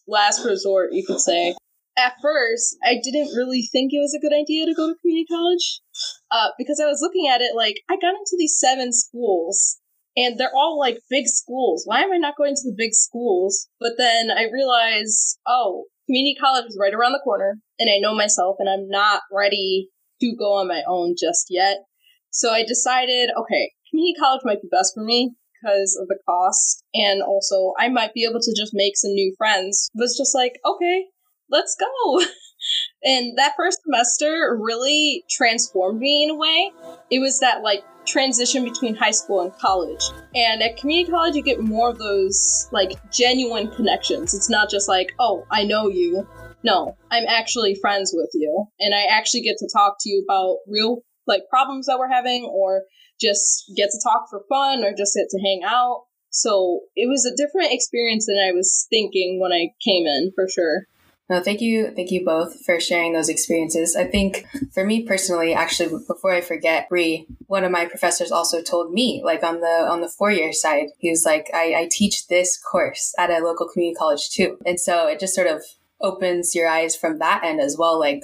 last 0.07 0.45
resort, 0.45 0.91
you 0.93 1.05
could 1.07 1.21
say. 1.21 1.55
At 1.99 2.15
first, 2.21 2.77
I 2.85 3.01
didn't 3.03 3.35
really 3.35 3.69
think 3.73 3.93
it 3.93 4.01
was 4.01 4.15
a 4.15 4.21
good 4.21 4.35
idea 4.35 4.67
to 4.67 4.75
go 4.75 4.89
to 4.89 4.99
community 5.01 5.27
college 5.31 5.81
uh, 6.31 6.49
because 6.59 6.79
I 6.79 6.87
was 6.87 6.99
looking 7.01 7.27
at 7.27 7.41
it 7.41 7.57
like 7.57 7.77
I 7.89 7.95
got 7.97 8.15
into 8.15 8.37
these 8.39 8.59
seven 8.59 8.93
schools 8.93 9.79
and 10.15 10.39
they're 10.39 10.55
all 10.55 10.79
like 10.79 10.99
big 11.09 11.27
schools. 11.27 11.85
Why 11.87 12.03
am 12.03 12.13
I 12.13 12.19
not 12.19 12.37
going 12.37 12.55
to 12.55 12.71
the 12.71 12.75
big 12.77 12.93
schools? 12.93 13.69
But 13.81 13.93
then 13.97 14.31
I 14.31 14.45
realized, 14.53 15.39
oh, 15.47 15.85
community 16.07 16.37
college 16.39 16.67
is 16.67 16.79
right 16.79 16.95
around 16.95 17.13
the 17.13 17.23
corner 17.25 17.59
and 17.79 17.89
I 17.91 17.99
know 17.99 18.15
myself 18.15 18.57
and 18.59 18.69
I'm 18.69 18.89
not 18.89 19.23
ready 19.33 19.89
to 20.21 20.37
go 20.39 20.55
on 20.55 20.69
my 20.69 20.83
own 20.87 21.15
just 21.19 21.47
yet. 21.49 21.79
So 22.31 22.51
I 22.51 22.63
decided, 22.63 23.31
okay, 23.31 23.73
community 23.91 24.15
college 24.21 24.43
might 24.45 24.61
be 24.61 24.69
best 24.71 24.93
for 24.95 25.03
me 25.03 25.35
because 25.67 25.99
of 26.01 26.09
the 26.09 26.19
cost 26.27 26.85
and 26.95 27.23
also 27.23 27.73
I 27.79 27.89
might 27.89 28.15
be 28.15 28.25
able 28.25 28.41
to 28.41 28.55
just 28.57 28.73
make 28.75 28.97
some 28.97 29.13
new 29.13 29.35
friends. 29.37 29.91
Was 29.95 30.17
just 30.17 30.35
like, 30.35 30.55
okay, 30.65 31.07
let's 31.51 31.77
go. 31.79 32.21
and 33.03 33.37
that 33.39 33.55
first 33.57 33.81
semester 33.85 34.57
really 34.61 35.25
transformed 35.31 36.01
me 36.01 36.25
in 36.25 36.31
a 36.31 36.35
way. 36.35 36.71
It 37.11 37.21
was 37.21 37.41
that 37.41 37.63
like 37.63 37.83
transition 38.07 38.65
between 38.65 38.95
high 38.95 39.11
school 39.11 39.41
and 39.41 39.53
college. 39.59 40.05
And 40.35 40.63
at 40.63 40.77
community 40.77 41.11
college, 41.11 41.35
you 41.35 41.43
get 41.43 41.61
more 41.61 41.91
of 41.91 41.99
those 41.99 42.69
like 42.73 42.93
genuine 43.13 43.71
connections. 43.71 44.35
It's 44.35 44.51
not 44.51 44.71
just 44.71 44.89
like, 44.89 45.13
oh, 45.19 45.45
I 45.51 45.65
know 45.65 45.89
you. 45.89 46.27
No, 46.63 46.97
I'm 47.11 47.25
actually 47.29 47.77
friends 47.77 48.13
with 48.15 48.31
you. 48.35 48.67
And 48.81 48.95
I 48.95 49.05
actually 49.05 49.43
get 49.43 49.57
to 49.59 49.69
talk 49.73 49.97
to 50.01 50.09
you 50.09 50.25
about 50.29 50.59
real 50.69 51.03
like 51.27 51.43
problems 51.51 51.87
that 51.87 51.99
we're 51.99 52.09
having 52.09 52.45
or 52.45 52.83
just 53.21 53.73
get 53.77 53.91
to 53.91 54.01
talk 54.03 54.27
for 54.31 54.43
fun 54.49 54.85
or 54.85 54.93
just 54.97 55.15
get 55.15 55.29
to 55.31 55.41
hang 55.41 55.63
out. 55.65 56.05
So 56.31 56.81
it 56.95 57.09
was 57.09 57.25
a 57.25 57.35
different 57.35 57.73
experience 57.73 58.27
than 58.27 58.39
I 58.39 58.53
was 58.53 58.87
thinking 58.91 59.41
when 59.41 59.53
I 59.53 59.73
came 59.83 60.07
in 60.07 60.33
for 60.35 60.47
sure. 60.49 60.87
No, 61.29 61.43
thank 61.43 61.61
you. 61.61 61.91
Thank 61.91 62.13
you 62.13 62.25
both 62.25 62.65
for 62.65 62.79
sharing 62.79 63.13
those 63.13 63.29
experiences. 63.29 63.97
I 63.97 64.05
think 64.05 64.47
for 64.73 64.85
me 64.85 65.03
personally, 65.03 65.55
actually, 65.55 66.05
before 66.07 66.33
I 66.33 66.41
forget, 66.41 66.89
Bree, 66.89 67.27
one 67.47 67.65
of 67.65 67.73
my 67.73 67.87
professors 67.87 68.31
also 68.31 68.63
told 68.63 68.93
me, 68.93 69.23
like 69.25 69.43
on 69.43 69.61
the, 69.61 69.89
on 69.91 70.03
the 70.03 70.09
four 70.09 70.31
year 70.31 70.53
side, 70.53 70.91
he 70.99 71.11
was 71.11 71.25
like, 71.25 71.51
I, 71.53 71.75
I 71.75 71.89
teach 71.91 72.29
this 72.29 72.57
course 72.57 73.13
at 73.19 73.31
a 73.31 73.45
local 73.45 73.67
community 73.67 73.97
college 73.97 74.31
too. 74.31 74.59
And 74.65 74.79
so 74.79 75.09
it 75.09 75.19
just 75.19 75.35
sort 75.35 75.49
of 75.49 75.65
opens 76.01 76.55
your 76.55 76.69
eyes 76.69 76.95
from 76.95 77.19
that 77.19 77.43
end 77.43 77.61
as 77.61 77.77
well. 77.77 77.99
Like, 77.99 78.23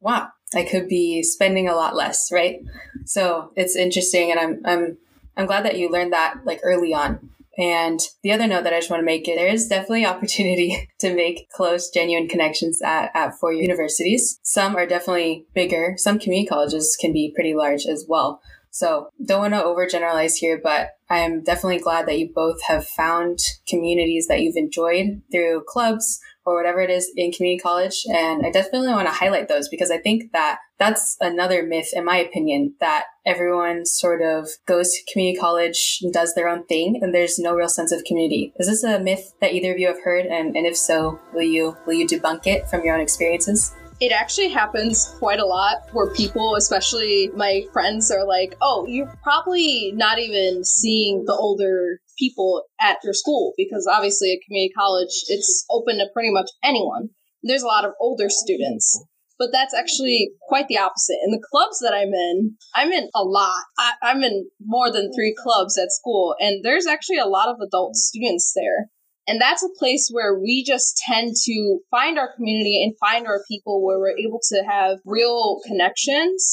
wow, 0.00 0.28
I 0.54 0.64
could 0.64 0.88
be 0.88 1.22
spending 1.22 1.68
a 1.68 1.74
lot 1.74 1.96
less, 1.96 2.30
right? 2.32 2.60
So 3.04 3.52
it's 3.56 3.76
interesting. 3.76 4.30
And 4.30 4.40
I'm, 4.40 4.60
I'm, 4.64 4.98
I'm 5.36 5.46
glad 5.46 5.64
that 5.64 5.78
you 5.78 5.90
learned 5.90 6.12
that 6.12 6.40
like 6.44 6.60
early 6.62 6.94
on 6.94 7.30
and 7.56 8.00
the 8.22 8.32
other 8.32 8.46
note 8.46 8.64
that 8.64 8.72
I 8.72 8.78
just 8.78 8.90
want 8.90 9.00
to 9.00 9.04
make 9.04 9.28
is 9.28 9.36
there 9.36 9.48
is 9.48 9.68
definitely 9.68 10.06
opportunity 10.06 10.88
to 11.00 11.14
make 11.14 11.48
close, 11.50 11.90
genuine 11.90 12.28
connections 12.28 12.80
at, 12.82 13.10
at 13.14 13.38
four 13.38 13.52
universities. 13.52 14.38
Some 14.42 14.76
are 14.76 14.86
definitely 14.86 15.46
bigger. 15.54 15.94
Some 15.96 16.18
community 16.18 16.46
colleges 16.46 16.96
can 17.00 17.12
be 17.12 17.32
pretty 17.34 17.54
large 17.54 17.86
as 17.86 18.04
well. 18.08 18.40
So 18.70 19.10
don't 19.24 19.52
want 19.52 19.54
to 19.54 19.60
overgeneralize 19.60 20.34
here, 20.36 20.60
but 20.60 20.90
I'm 21.08 21.44
definitely 21.44 21.78
glad 21.78 22.06
that 22.06 22.18
you 22.18 22.32
both 22.34 22.60
have 22.64 22.84
found 22.84 23.38
communities 23.68 24.26
that 24.26 24.40
you've 24.40 24.56
enjoyed 24.56 25.22
through 25.30 25.62
clubs 25.68 26.18
or 26.44 26.56
whatever 26.56 26.80
it 26.80 26.90
is 26.90 27.10
in 27.16 27.32
community 27.32 27.60
college. 27.60 28.04
And 28.12 28.44
I 28.44 28.50
definitely 28.50 28.88
want 28.88 29.08
to 29.08 29.14
highlight 29.14 29.48
those 29.48 29.68
because 29.68 29.90
I 29.90 29.98
think 29.98 30.32
that 30.32 30.58
that's 30.78 31.16
another 31.20 31.62
myth, 31.62 31.88
in 31.92 32.04
my 32.04 32.16
opinion, 32.16 32.74
that 32.80 33.04
everyone 33.24 33.86
sort 33.86 34.22
of 34.22 34.48
goes 34.66 34.92
to 34.92 35.12
community 35.12 35.38
college 35.38 36.00
and 36.02 36.12
does 36.12 36.34
their 36.34 36.48
own 36.48 36.66
thing 36.66 36.98
and 37.00 37.14
there's 37.14 37.38
no 37.38 37.54
real 37.54 37.68
sense 37.68 37.92
of 37.92 38.04
community. 38.04 38.52
Is 38.56 38.66
this 38.66 38.84
a 38.84 38.98
myth 38.98 39.32
that 39.40 39.52
either 39.52 39.72
of 39.72 39.78
you 39.78 39.86
have 39.86 40.02
heard? 40.02 40.26
And, 40.26 40.56
and 40.56 40.66
if 40.66 40.76
so, 40.76 41.18
will 41.32 41.42
you, 41.42 41.76
will 41.86 41.94
you 41.94 42.06
debunk 42.06 42.46
it 42.46 42.68
from 42.68 42.84
your 42.84 42.94
own 42.94 43.00
experiences? 43.00 43.74
It 44.00 44.10
actually 44.10 44.48
happens 44.48 45.14
quite 45.18 45.38
a 45.38 45.46
lot 45.46 45.88
where 45.92 46.12
people, 46.12 46.56
especially 46.56 47.30
my 47.34 47.62
friends, 47.72 48.10
are 48.10 48.26
like, 48.26 48.56
oh, 48.60 48.86
you're 48.86 49.14
probably 49.22 49.92
not 49.94 50.18
even 50.18 50.64
seeing 50.64 51.24
the 51.24 51.32
older 51.32 52.00
people 52.18 52.64
at 52.80 52.98
your 53.04 53.12
school 53.12 53.52
because 53.56 53.88
obviously 53.90 54.32
at 54.32 54.44
community 54.46 54.72
college, 54.76 55.24
it's 55.28 55.64
open 55.70 55.98
to 55.98 56.06
pretty 56.12 56.30
much 56.30 56.50
anyone. 56.62 57.10
There's 57.42 57.62
a 57.62 57.66
lot 57.66 57.84
of 57.84 57.92
older 58.00 58.28
students. 58.28 59.04
But 59.38 59.50
that's 59.52 59.74
actually 59.74 60.30
quite 60.42 60.68
the 60.68 60.78
opposite. 60.78 61.18
In 61.24 61.32
the 61.32 61.44
clubs 61.50 61.80
that 61.80 61.92
I'm 61.92 62.14
in, 62.14 62.56
I'm 62.74 62.92
in 62.92 63.08
a 63.14 63.24
lot. 63.24 63.64
I, 63.76 63.94
I'm 64.02 64.22
in 64.22 64.48
more 64.64 64.92
than 64.92 65.10
three 65.12 65.34
clubs 65.36 65.76
at 65.76 65.90
school, 65.90 66.36
and 66.38 66.64
there's 66.64 66.86
actually 66.86 67.18
a 67.18 67.26
lot 67.26 67.48
of 67.48 67.56
adult 67.60 67.96
students 67.96 68.52
there. 68.54 68.90
And 69.26 69.40
that's 69.40 69.62
a 69.62 69.78
place 69.78 70.08
where 70.12 70.38
we 70.38 70.64
just 70.64 71.02
tend 71.08 71.34
to 71.44 71.78
find 71.90 72.18
our 72.18 72.34
community 72.36 72.82
and 72.84 72.94
find 73.00 73.26
our 73.26 73.42
people 73.48 73.84
where 73.84 73.98
we're 73.98 74.18
able 74.18 74.40
to 74.50 74.62
have 74.68 74.98
real 75.04 75.60
connections. 75.66 76.52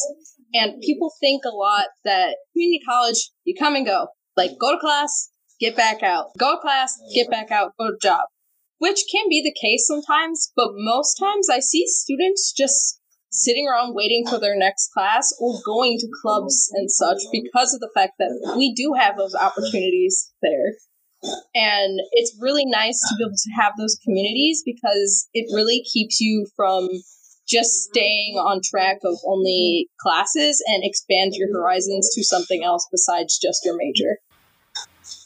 And 0.54 0.82
people 0.82 1.12
think 1.20 1.44
a 1.46 1.50
lot 1.50 1.86
that 2.06 2.38
community 2.54 2.82
college, 2.88 3.30
you 3.44 3.56
come 3.60 3.76
and 3.76 3.86
go. 3.86 4.08
Like, 4.38 4.52
go 4.60 4.72
to 4.72 4.80
class, 4.80 5.30
get 5.62 5.78
back 5.78 6.04
out. 6.04 6.32
Go 6.38 6.56
to 6.56 6.62
class, 6.62 7.00
get 7.14 7.30
back 7.30 7.52
out, 7.52 7.72
go 7.80 7.92
to 7.92 7.98
job. 8.02 8.26
Which 8.80 9.04
can 9.12 9.30
be 9.30 9.42
the 9.42 9.56
case 9.62 9.86
sometimes, 9.88 10.52
but 10.56 10.72
most 10.74 11.16
times 11.16 11.48
I 11.50 11.60
see 11.60 11.86
students 11.88 12.52
just 12.52 13.00
sitting 13.30 13.68
around 13.68 13.94
waiting 13.94 14.26
for 14.28 14.40
their 14.40 14.58
next 14.58 14.90
class 14.92 15.32
or 15.40 15.60
going 15.64 15.98
to 16.00 16.08
clubs 16.22 16.70
and 16.74 16.92
such 16.92 17.20
because 17.32 17.74
of 17.74 17.80
the 17.80 17.92
fact 17.96 18.14
that 18.20 18.56
we 18.58 18.74
do 18.74 18.94
have 18.98 19.16
those 19.18 19.36
opportunities 19.36 20.34
there. 20.42 20.74
And 21.54 22.00
it's 22.12 22.36
really 22.42 22.66
nice 22.66 23.00
to 23.00 23.16
be 23.18 23.24
able 23.24 23.36
to 23.36 23.62
have 23.62 23.74
those 23.78 23.98
communities 24.04 24.64
because 24.66 25.30
it 25.34 25.46
really 25.56 25.84
keeps 25.84 26.20
you 26.20 26.48
from 26.56 26.90
just 27.48 27.84
staying 27.84 28.36
on 28.36 28.62
track 28.64 28.98
of 29.04 29.18
only 29.26 29.88
classes 30.00 30.62
and 30.68 30.84
expand 30.84 31.34
your 31.36 31.50
horizons 31.54 32.10
to 32.16 32.24
something 32.24 32.64
else 32.64 32.88
besides 32.92 33.38
just 33.38 33.62
your 33.64 33.78
major. 33.78 34.18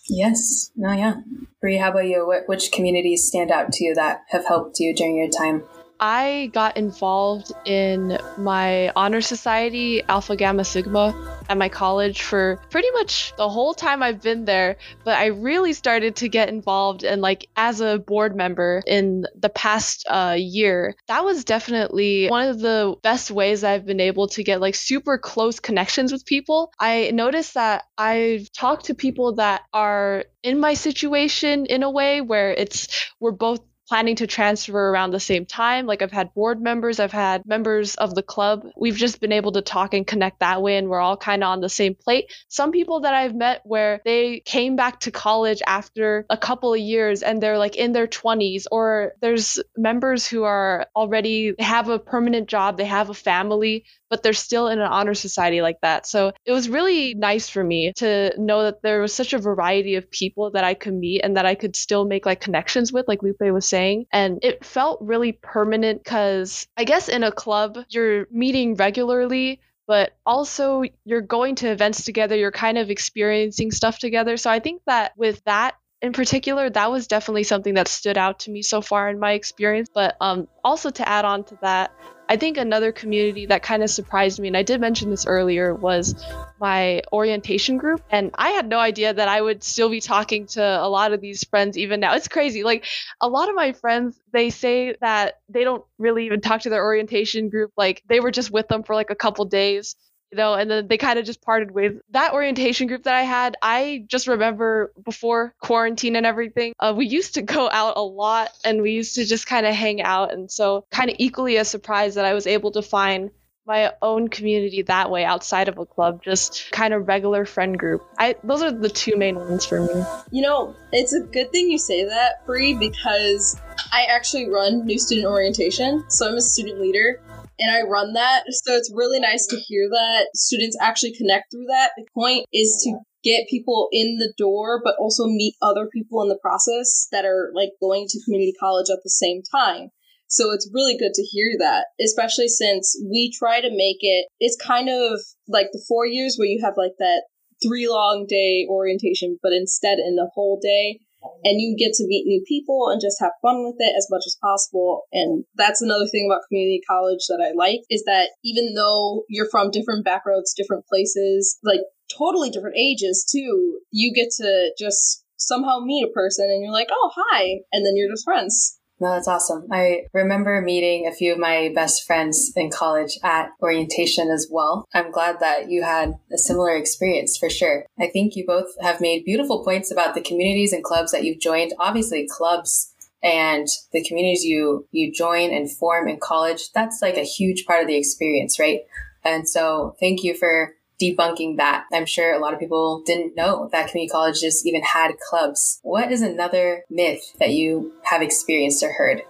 Yes. 0.08 0.72
No, 0.76 0.92
yeah. 0.92 1.16
Bree, 1.62 1.78
how 1.78 1.92
about 1.92 2.08
you? 2.08 2.44
Which 2.48 2.72
communities 2.72 3.28
stand 3.28 3.52
out 3.52 3.72
to 3.74 3.84
you 3.84 3.96
that 3.96 4.22
have 4.30 4.46
helped 4.46 4.80
you 4.80 4.94
during 4.94 5.18
your 5.18 5.30
time 5.30 5.64
I 6.00 6.50
got 6.54 6.78
involved 6.78 7.52
in 7.66 8.18
my 8.38 8.92
honor 8.96 9.22
society, 9.22 10.04
Alpha 10.04 10.36
Gamma 10.36 10.64
Sigma, 10.64 11.14
at 11.48 11.58
my 11.58 11.70
college 11.70 12.22
for 12.22 12.60
pretty 12.70 12.90
much 12.92 13.34
the 13.38 13.50
whole 13.50 13.74
time 13.74 14.04
I've 14.04 14.22
been 14.22 14.46
there. 14.46 14.78
But 15.04 15.18
I 15.18 15.28
really 15.28 15.74
started 15.74 16.18
to 16.18 16.30
get 16.30 16.50
involved 16.50 17.04
and 17.04 17.22
like 17.22 17.48
as 17.56 17.82
a 17.82 18.00
board 18.00 18.36
member 18.36 18.82
in 18.86 19.26
the 19.40 19.50
past 19.50 20.06
uh, 20.10 20.36
year. 20.38 20.96
That 21.08 21.24
was 21.24 21.46
definitely 21.46 22.28
one 22.28 22.48
of 22.48 22.60
the 22.60 22.96
best 23.02 23.32
ways 23.32 23.64
I've 23.64 23.86
been 23.86 24.00
able 24.00 24.28
to 24.30 24.44
get 24.44 24.62
like 24.62 24.76
super 24.76 25.18
close 25.18 25.60
connections 25.60 26.12
with 26.12 26.26
people. 26.26 26.72
I 26.80 27.12
noticed 27.12 27.54
that 27.54 27.84
I've 27.98 28.52
talked 28.52 28.86
to 28.86 28.96
people 28.96 29.36
that 29.36 29.64
are 29.74 30.26
in 30.44 30.60
my 30.60 30.74
situation 30.74 31.66
in 31.66 31.84
a 31.84 31.90
way 31.90 32.22
where 32.22 32.52
it's 32.52 33.10
we're 33.20 33.32
both 33.32 33.62
planning 33.88 34.16
to 34.18 34.28
transfer 34.28 34.90
around 34.90 35.12
the 35.12 35.20
same 35.20 35.46
time. 35.46 35.86
Like 35.86 36.02
I've 36.02 36.12
had 36.12 36.34
board 36.34 36.62
members, 36.62 37.00
I've 37.00 37.12
had 37.12 37.44
members 37.46 37.96
of 37.96 38.16
the 38.16 38.24
club. 38.24 38.68
We've 38.78 38.96
just 38.96 39.22
been 39.22 39.32
able 39.32 39.52
to 39.54 39.62
talk 39.62 39.94
and 39.94 40.06
connect 40.06 40.40
that 40.40 40.62
way, 40.62 40.78
and 40.78 40.90
we're 40.90 41.00
all 41.00 41.18
kind 41.18 41.44
of 41.44 41.50
on 41.50 41.62
the 41.62 41.70
same 41.70 41.96
plate. 41.96 42.32
Some 42.48 42.72
people 42.72 43.02
that 43.02 43.14
I've 43.14 43.36
met 43.36 43.62
where 43.64 44.02
they 44.06 44.40
came 44.40 44.76
back 44.76 45.02
to 45.02 45.12
college 45.12 45.62
after 45.66 46.26
a 46.30 46.38
couple 46.38 46.74
of 46.74 46.80
years 46.80 47.22
and 47.22 47.42
they're 47.42 47.58
like 47.58 47.76
in 47.76 47.92
their 47.92 48.08
20s, 48.08 48.66
or 48.72 49.14
there's 49.22 49.60
members 49.78 50.28
who 50.28 50.44
are 50.44 50.88
already 50.96 51.54
have 51.60 51.90
a 51.90 52.00
permanent 52.00 52.48
job, 52.48 52.78
they 52.78 52.86
have 52.86 53.10
a 53.10 53.14
family, 53.14 53.86
but 54.10 54.24
they're 54.24 54.34
still 54.34 54.68
in 54.68 54.80
an 54.80 54.88
honor 54.88 55.14
society 55.14 55.62
like 55.62 55.80
that. 55.82 56.06
So 56.06 56.32
it 56.46 56.52
was 56.52 56.70
really 56.70 57.14
nice 57.14 57.50
for 57.50 57.64
me 57.64 57.94
to 57.98 58.34
know 58.38 58.64
that 58.64 58.82
there 58.82 59.02
was 59.02 59.14
such 59.14 59.34
a 59.34 59.40
variety 59.40 59.96
of 59.96 60.10
people 60.12 60.52
that 60.52 60.64
I 60.64 60.74
could 60.74 60.94
meet 60.94 61.22
and 61.22 61.38
that 61.38 61.46
I 61.46 61.56
could 61.56 61.76
still 61.76 62.06
make 62.06 62.26
like 62.26 62.42
connections 62.42 62.94
with, 62.94 63.08
like 63.08 63.24
Lupe 63.24 63.42
was 63.42 63.68
saying. 63.68 64.06
And 64.12 64.40
it 64.44 64.64
felt 64.64 65.00
really 65.02 65.32
permanent 65.32 66.04
because 66.04 66.68
I 66.78 66.84
guess 66.84 67.10
in 67.10 67.24
a 67.24 67.32
club, 67.32 67.78
you're 67.90 68.28
meeting 68.32 68.76
regularly, 68.76 69.60
but 69.88 70.14
also 70.26 70.84
you're 71.04 71.22
going 71.22 71.56
to 71.56 71.72
events 71.72 72.06
together, 72.06 72.36
you're 72.36 72.52
kind 72.52 72.78
of 72.78 72.90
experiencing 72.90 73.72
stuff 73.72 74.00
together. 74.00 74.38
So 74.38 74.50
I 74.50 74.60
think 74.60 74.82
that 74.86 75.14
with 75.18 75.44
that, 75.46 75.76
in 76.02 76.14
particular, 76.14 76.70
that 76.70 76.92
was 76.92 77.08
definitely 77.08 77.44
something 77.44 77.76
that 77.76 77.88
stood 77.88 78.18
out 78.18 78.40
to 78.40 78.52
me 78.52 78.62
so 78.62 78.82
far 78.82 79.10
in 79.10 79.20
my 79.20 79.32
experience. 79.32 79.90
But 79.94 80.16
um, 80.22 80.48
also 80.64 80.90
to 80.90 81.08
add 81.08 81.26
on 81.26 81.44
to 81.46 81.58
that, 81.62 81.92
I 82.28 82.38
think 82.38 82.58
another 82.58 82.92
community 82.92 83.46
that 83.48 83.62
kind 83.62 83.84
of 83.84 83.90
surprised 83.90 84.40
me, 84.40 84.48
and 84.48 84.58
I 84.58 84.64
did 84.64 84.82
mention 84.82 85.10
this 85.10 85.26
earlier, 85.28 85.76
was 85.76 86.16
my 86.60 87.02
orientation 87.14 87.78
group. 87.78 88.02
And 88.10 88.32
I 88.34 88.50
had 88.50 88.68
no 88.68 88.80
idea 88.80 89.14
that 89.14 89.28
I 89.28 89.42
would 89.42 89.64
still 89.64 89.90
be 89.90 90.02
talking 90.02 90.48
to 90.48 90.62
a 90.62 90.90
lot 90.90 91.14
of 91.14 91.22
these 91.22 91.44
friends 91.44 91.78
even 91.78 92.00
now. 92.00 92.16
It's 92.16 92.28
crazy. 92.28 92.64
Like 92.64 92.86
a 93.22 93.28
lot 93.28 93.50
of 93.50 93.56
my 93.56 93.74
friends, 93.74 94.20
they 94.32 94.50
say 94.50 94.96
that 95.02 95.40
they 95.50 95.64
don't 95.64 95.84
really 96.00 96.26
even 96.26 96.42
talk 96.42 96.62
to 96.62 96.70
their 96.70 96.84
orientation 96.84 97.50
group. 97.50 97.72
Like 97.78 98.02
they 98.08 98.20
were 98.20 98.32
just 98.32 98.52
with 98.52 98.68
them 98.68 98.84
for 98.84 98.96
like 98.96 99.12
a 99.12 99.16
couple 99.16 99.46
days 99.46 99.96
you 100.32 100.38
know, 100.38 100.54
and 100.54 100.70
then 100.70 100.88
they 100.88 100.98
kind 100.98 101.20
of 101.20 101.26
just 101.26 101.42
parted 101.42 101.72
with 101.72 102.02
that 102.12 102.34
orientation 102.34 102.88
group 102.88 103.04
that 103.04 103.16
I 103.16 103.24
had. 103.24 103.56
I 103.62 104.06
just 104.08 104.28
remember 104.28 104.92
before 105.04 105.54
quarantine 105.62 106.16
and 106.16 106.26
everything, 106.26 106.74
uh, 106.80 106.94
we 106.96 107.08
used 107.08 107.36
to 107.36 107.42
go 107.42 107.70
out 107.72 107.98
a 107.98 108.02
lot 108.02 108.52
and 108.64 108.82
we 108.82 108.92
used 108.92 109.16
to 109.16 109.26
just 109.26 109.48
kind 109.48 109.66
of 109.66 109.74
hang 109.74 110.02
out. 110.02 110.34
And 110.34 110.52
so, 110.52 110.86
kind 110.92 111.10
of 111.10 111.16
equally 111.20 111.58
a 111.58 111.66
surprise 111.66 112.16
that 112.16 112.26
I 112.26 112.34
was 112.34 112.48
able 112.48 112.72
to 112.72 112.82
find 112.82 113.32
my 113.68 113.92
own 114.02 114.28
community 114.28 114.84
that 114.84 115.10
way 115.10 115.26
outside 115.26 115.68
of 115.68 115.78
a 115.78 115.86
club, 115.86 116.22
just 116.24 116.72
kind 116.72 116.94
of 116.94 117.08
regular 117.08 117.46
friend 117.46 117.78
group. 117.78 118.06
I 118.20 118.36
those 118.44 118.62
are 118.62 118.72
the 118.72 118.90
two 118.90 119.16
main 119.18 119.36
ones 119.36 119.66
for 119.66 119.82
me. 119.82 120.04
You 120.32 120.44
know, 120.44 120.76
it's 120.92 121.14
a 121.14 121.22
good 121.22 121.52
thing 121.52 121.70
you 121.70 121.80
say 121.80 122.06
that, 122.06 122.46
Bree, 122.46 122.76
because 122.76 123.60
I 123.92 124.06
actually 124.06 124.50
run 124.50 124.86
new 124.86 125.00
student 125.00 125.28
orientation, 125.28 126.04
so 126.10 126.28
I'm 126.28 126.36
a 126.36 126.42
student 126.42 126.80
leader 126.80 127.22
and 127.60 127.72
I 127.72 127.88
run 127.88 128.14
that. 128.14 128.44
So 128.50 128.74
it's 128.74 128.92
really 128.94 129.20
nice 129.20 129.48
to 129.48 129.58
hear 129.58 129.88
that 129.90 130.28
students 130.36 130.78
actually 130.82 131.14
connect 131.14 131.52
through 131.52 131.66
that. 131.70 131.92
The 131.98 132.06
point 132.14 132.46
is 132.54 132.82
to 132.84 133.00
get 133.24 133.50
people 133.50 133.90
in 133.92 134.18
the 134.18 134.34
door, 134.38 134.82
but 134.84 134.96
also 135.00 135.26
meet 135.26 135.56
other 135.62 135.88
people 135.92 136.22
in 136.22 136.30
the 136.30 136.40
process 136.42 137.08
that 137.12 137.26
are 137.26 137.52
like 137.54 137.72
going 137.82 138.06
to 138.08 138.24
community 138.24 138.54
college 138.60 138.88
at 138.92 139.00
the 139.04 139.10
same 139.10 139.42
time. 139.52 139.90
So 140.28 140.52
it's 140.52 140.70
really 140.74 140.98
good 140.98 141.14
to 141.14 141.24
hear 141.24 141.56
that, 141.60 141.86
especially 142.02 142.48
since 142.48 143.00
we 143.10 143.32
try 143.38 143.62
to 143.62 143.70
make 143.70 143.98
it, 144.02 144.28
it's 144.40 144.58
kind 144.58 144.90
of 144.90 145.20
like 145.48 145.68
the 145.72 145.84
four 145.88 146.06
years 146.06 146.36
where 146.38 146.48
you 146.48 146.62
have 146.64 146.74
like 146.78 146.94
that 147.00 147.24
three 147.66 147.88
long 147.88 148.26
day 148.28 148.66
orientation, 148.70 149.40
but 149.42 149.54
instead 149.54 149.98
in 150.00 150.16
the 150.16 150.30
whole 150.34 150.60
day, 150.62 151.00
and 151.44 151.62
you 151.62 151.76
get 151.78 151.94
to 151.94 152.08
meet 152.08 152.26
new 152.26 152.44
people 152.48 152.90
and 152.90 153.02
just 153.02 153.20
have 153.20 153.32
fun 153.42 153.64
with 153.64 153.76
it 153.80 153.94
as 153.98 154.08
much 154.10 154.24
as 154.26 154.38
possible. 154.42 155.04
And 155.12 155.46
that's 155.56 155.82
another 155.82 156.08
thing 156.08 156.28
about 156.30 156.44
community 156.48 156.82
college 156.88 157.26
that 157.30 157.42
I 157.42 157.54
like 157.56 157.82
is 157.90 158.04
that 158.06 158.30
even 158.44 158.74
though 158.76 159.24
you're 159.30 159.50
from 159.50 159.72
different 159.72 160.06
backgrounds, 160.06 160.54
different 160.56 160.86
places, 160.88 161.58
like 161.64 161.82
totally 162.16 162.50
different 162.50 162.78
ages 162.78 163.28
too, 163.30 163.80
you 163.92 164.14
get 164.14 164.30
to 164.38 164.72
just 164.78 165.24
somehow 165.38 165.80
meet 165.80 166.04
a 166.04 166.14
person 166.14 166.46
and 166.50 166.64
you're 166.64 166.74
like, 166.74 166.90
oh, 166.92 167.12
hi. 167.16 167.60
And 167.72 167.86
then 167.86 167.96
you're 167.96 168.12
just 168.12 168.26
friends. 168.26 168.80
No, 169.00 169.10
that's 169.10 169.28
awesome. 169.28 169.68
I 169.72 170.06
remember 170.14 170.62
meeting 170.62 171.06
a 171.06 171.12
few 171.12 171.34
of 171.34 171.40
my 171.40 171.70
best 171.76 172.06
friends 172.06 172.54
in 172.56 172.70
college 172.70 173.20
at 173.24 173.50
orientation 173.62 174.30
as 174.30 174.48
well. 174.50 174.88
I'm 174.94 175.12
glad 175.12 175.42
that 175.42 175.70
you 175.70 175.84
had 175.84 176.14
a 176.32 176.38
similar 176.38 176.76
experience 176.76 177.38
for 177.38 177.50
sure. 177.50 177.86
I 178.00 178.08
think 178.08 178.36
you 178.36 178.46
both 178.46 178.68
have 178.82 179.02
made 179.02 179.26
beautiful 179.26 179.66
points 179.66 179.92
about 179.92 180.16
the 180.16 180.22
communities 180.22 180.72
and 180.72 180.84
clubs 180.84 181.12
that 181.12 181.26
you've 181.26 181.42
joined. 181.42 181.74
Obviously, 181.78 182.26
clubs 182.26 182.94
and 183.22 183.68
the 183.92 184.04
communities 184.04 184.46
you 184.46 184.88
you 184.92 185.12
join 185.12 185.52
and 185.52 185.70
form 185.70 186.08
in 186.08 186.18
college, 186.18 186.72
that's 186.74 187.02
like 187.02 187.18
a 187.18 187.24
huge 187.24 187.66
part 187.66 187.82
of 187.82 187.88
the 187.88 187.98
experience, 187.98 188.60
right? 188.60 188.82
And 189.26 189.50
so, 189.50 189.96
thank 190.00 190.24
you 190.24 190.36
for 190.36 190.75
debunking 191.02 191.58
that. 191.58 191.86
I'm 191.94 192.06
sure 192.06 192.34
a 192.34 192.40
lot 192.40 192.54
of 192.54 192.60
people 192.60 193.04
didn't 193.06 193.36
know 193.36 193.70
that 193.72 193.90
community 193.90 194.12
colleges 194.12 194.64
even 194.66 194.84
had 194.84 195.18
clubs. 195.20 195.80
What 195.84 196.12
is 196.12 196.22
another 196.22 196.84
myth 196.90 197.34
that 197.40 197.52
you 197.52 197.94
have 198.04 198.22
experienced 198.22 198.84
or 198.84 198.92
heard? 198.92 199.22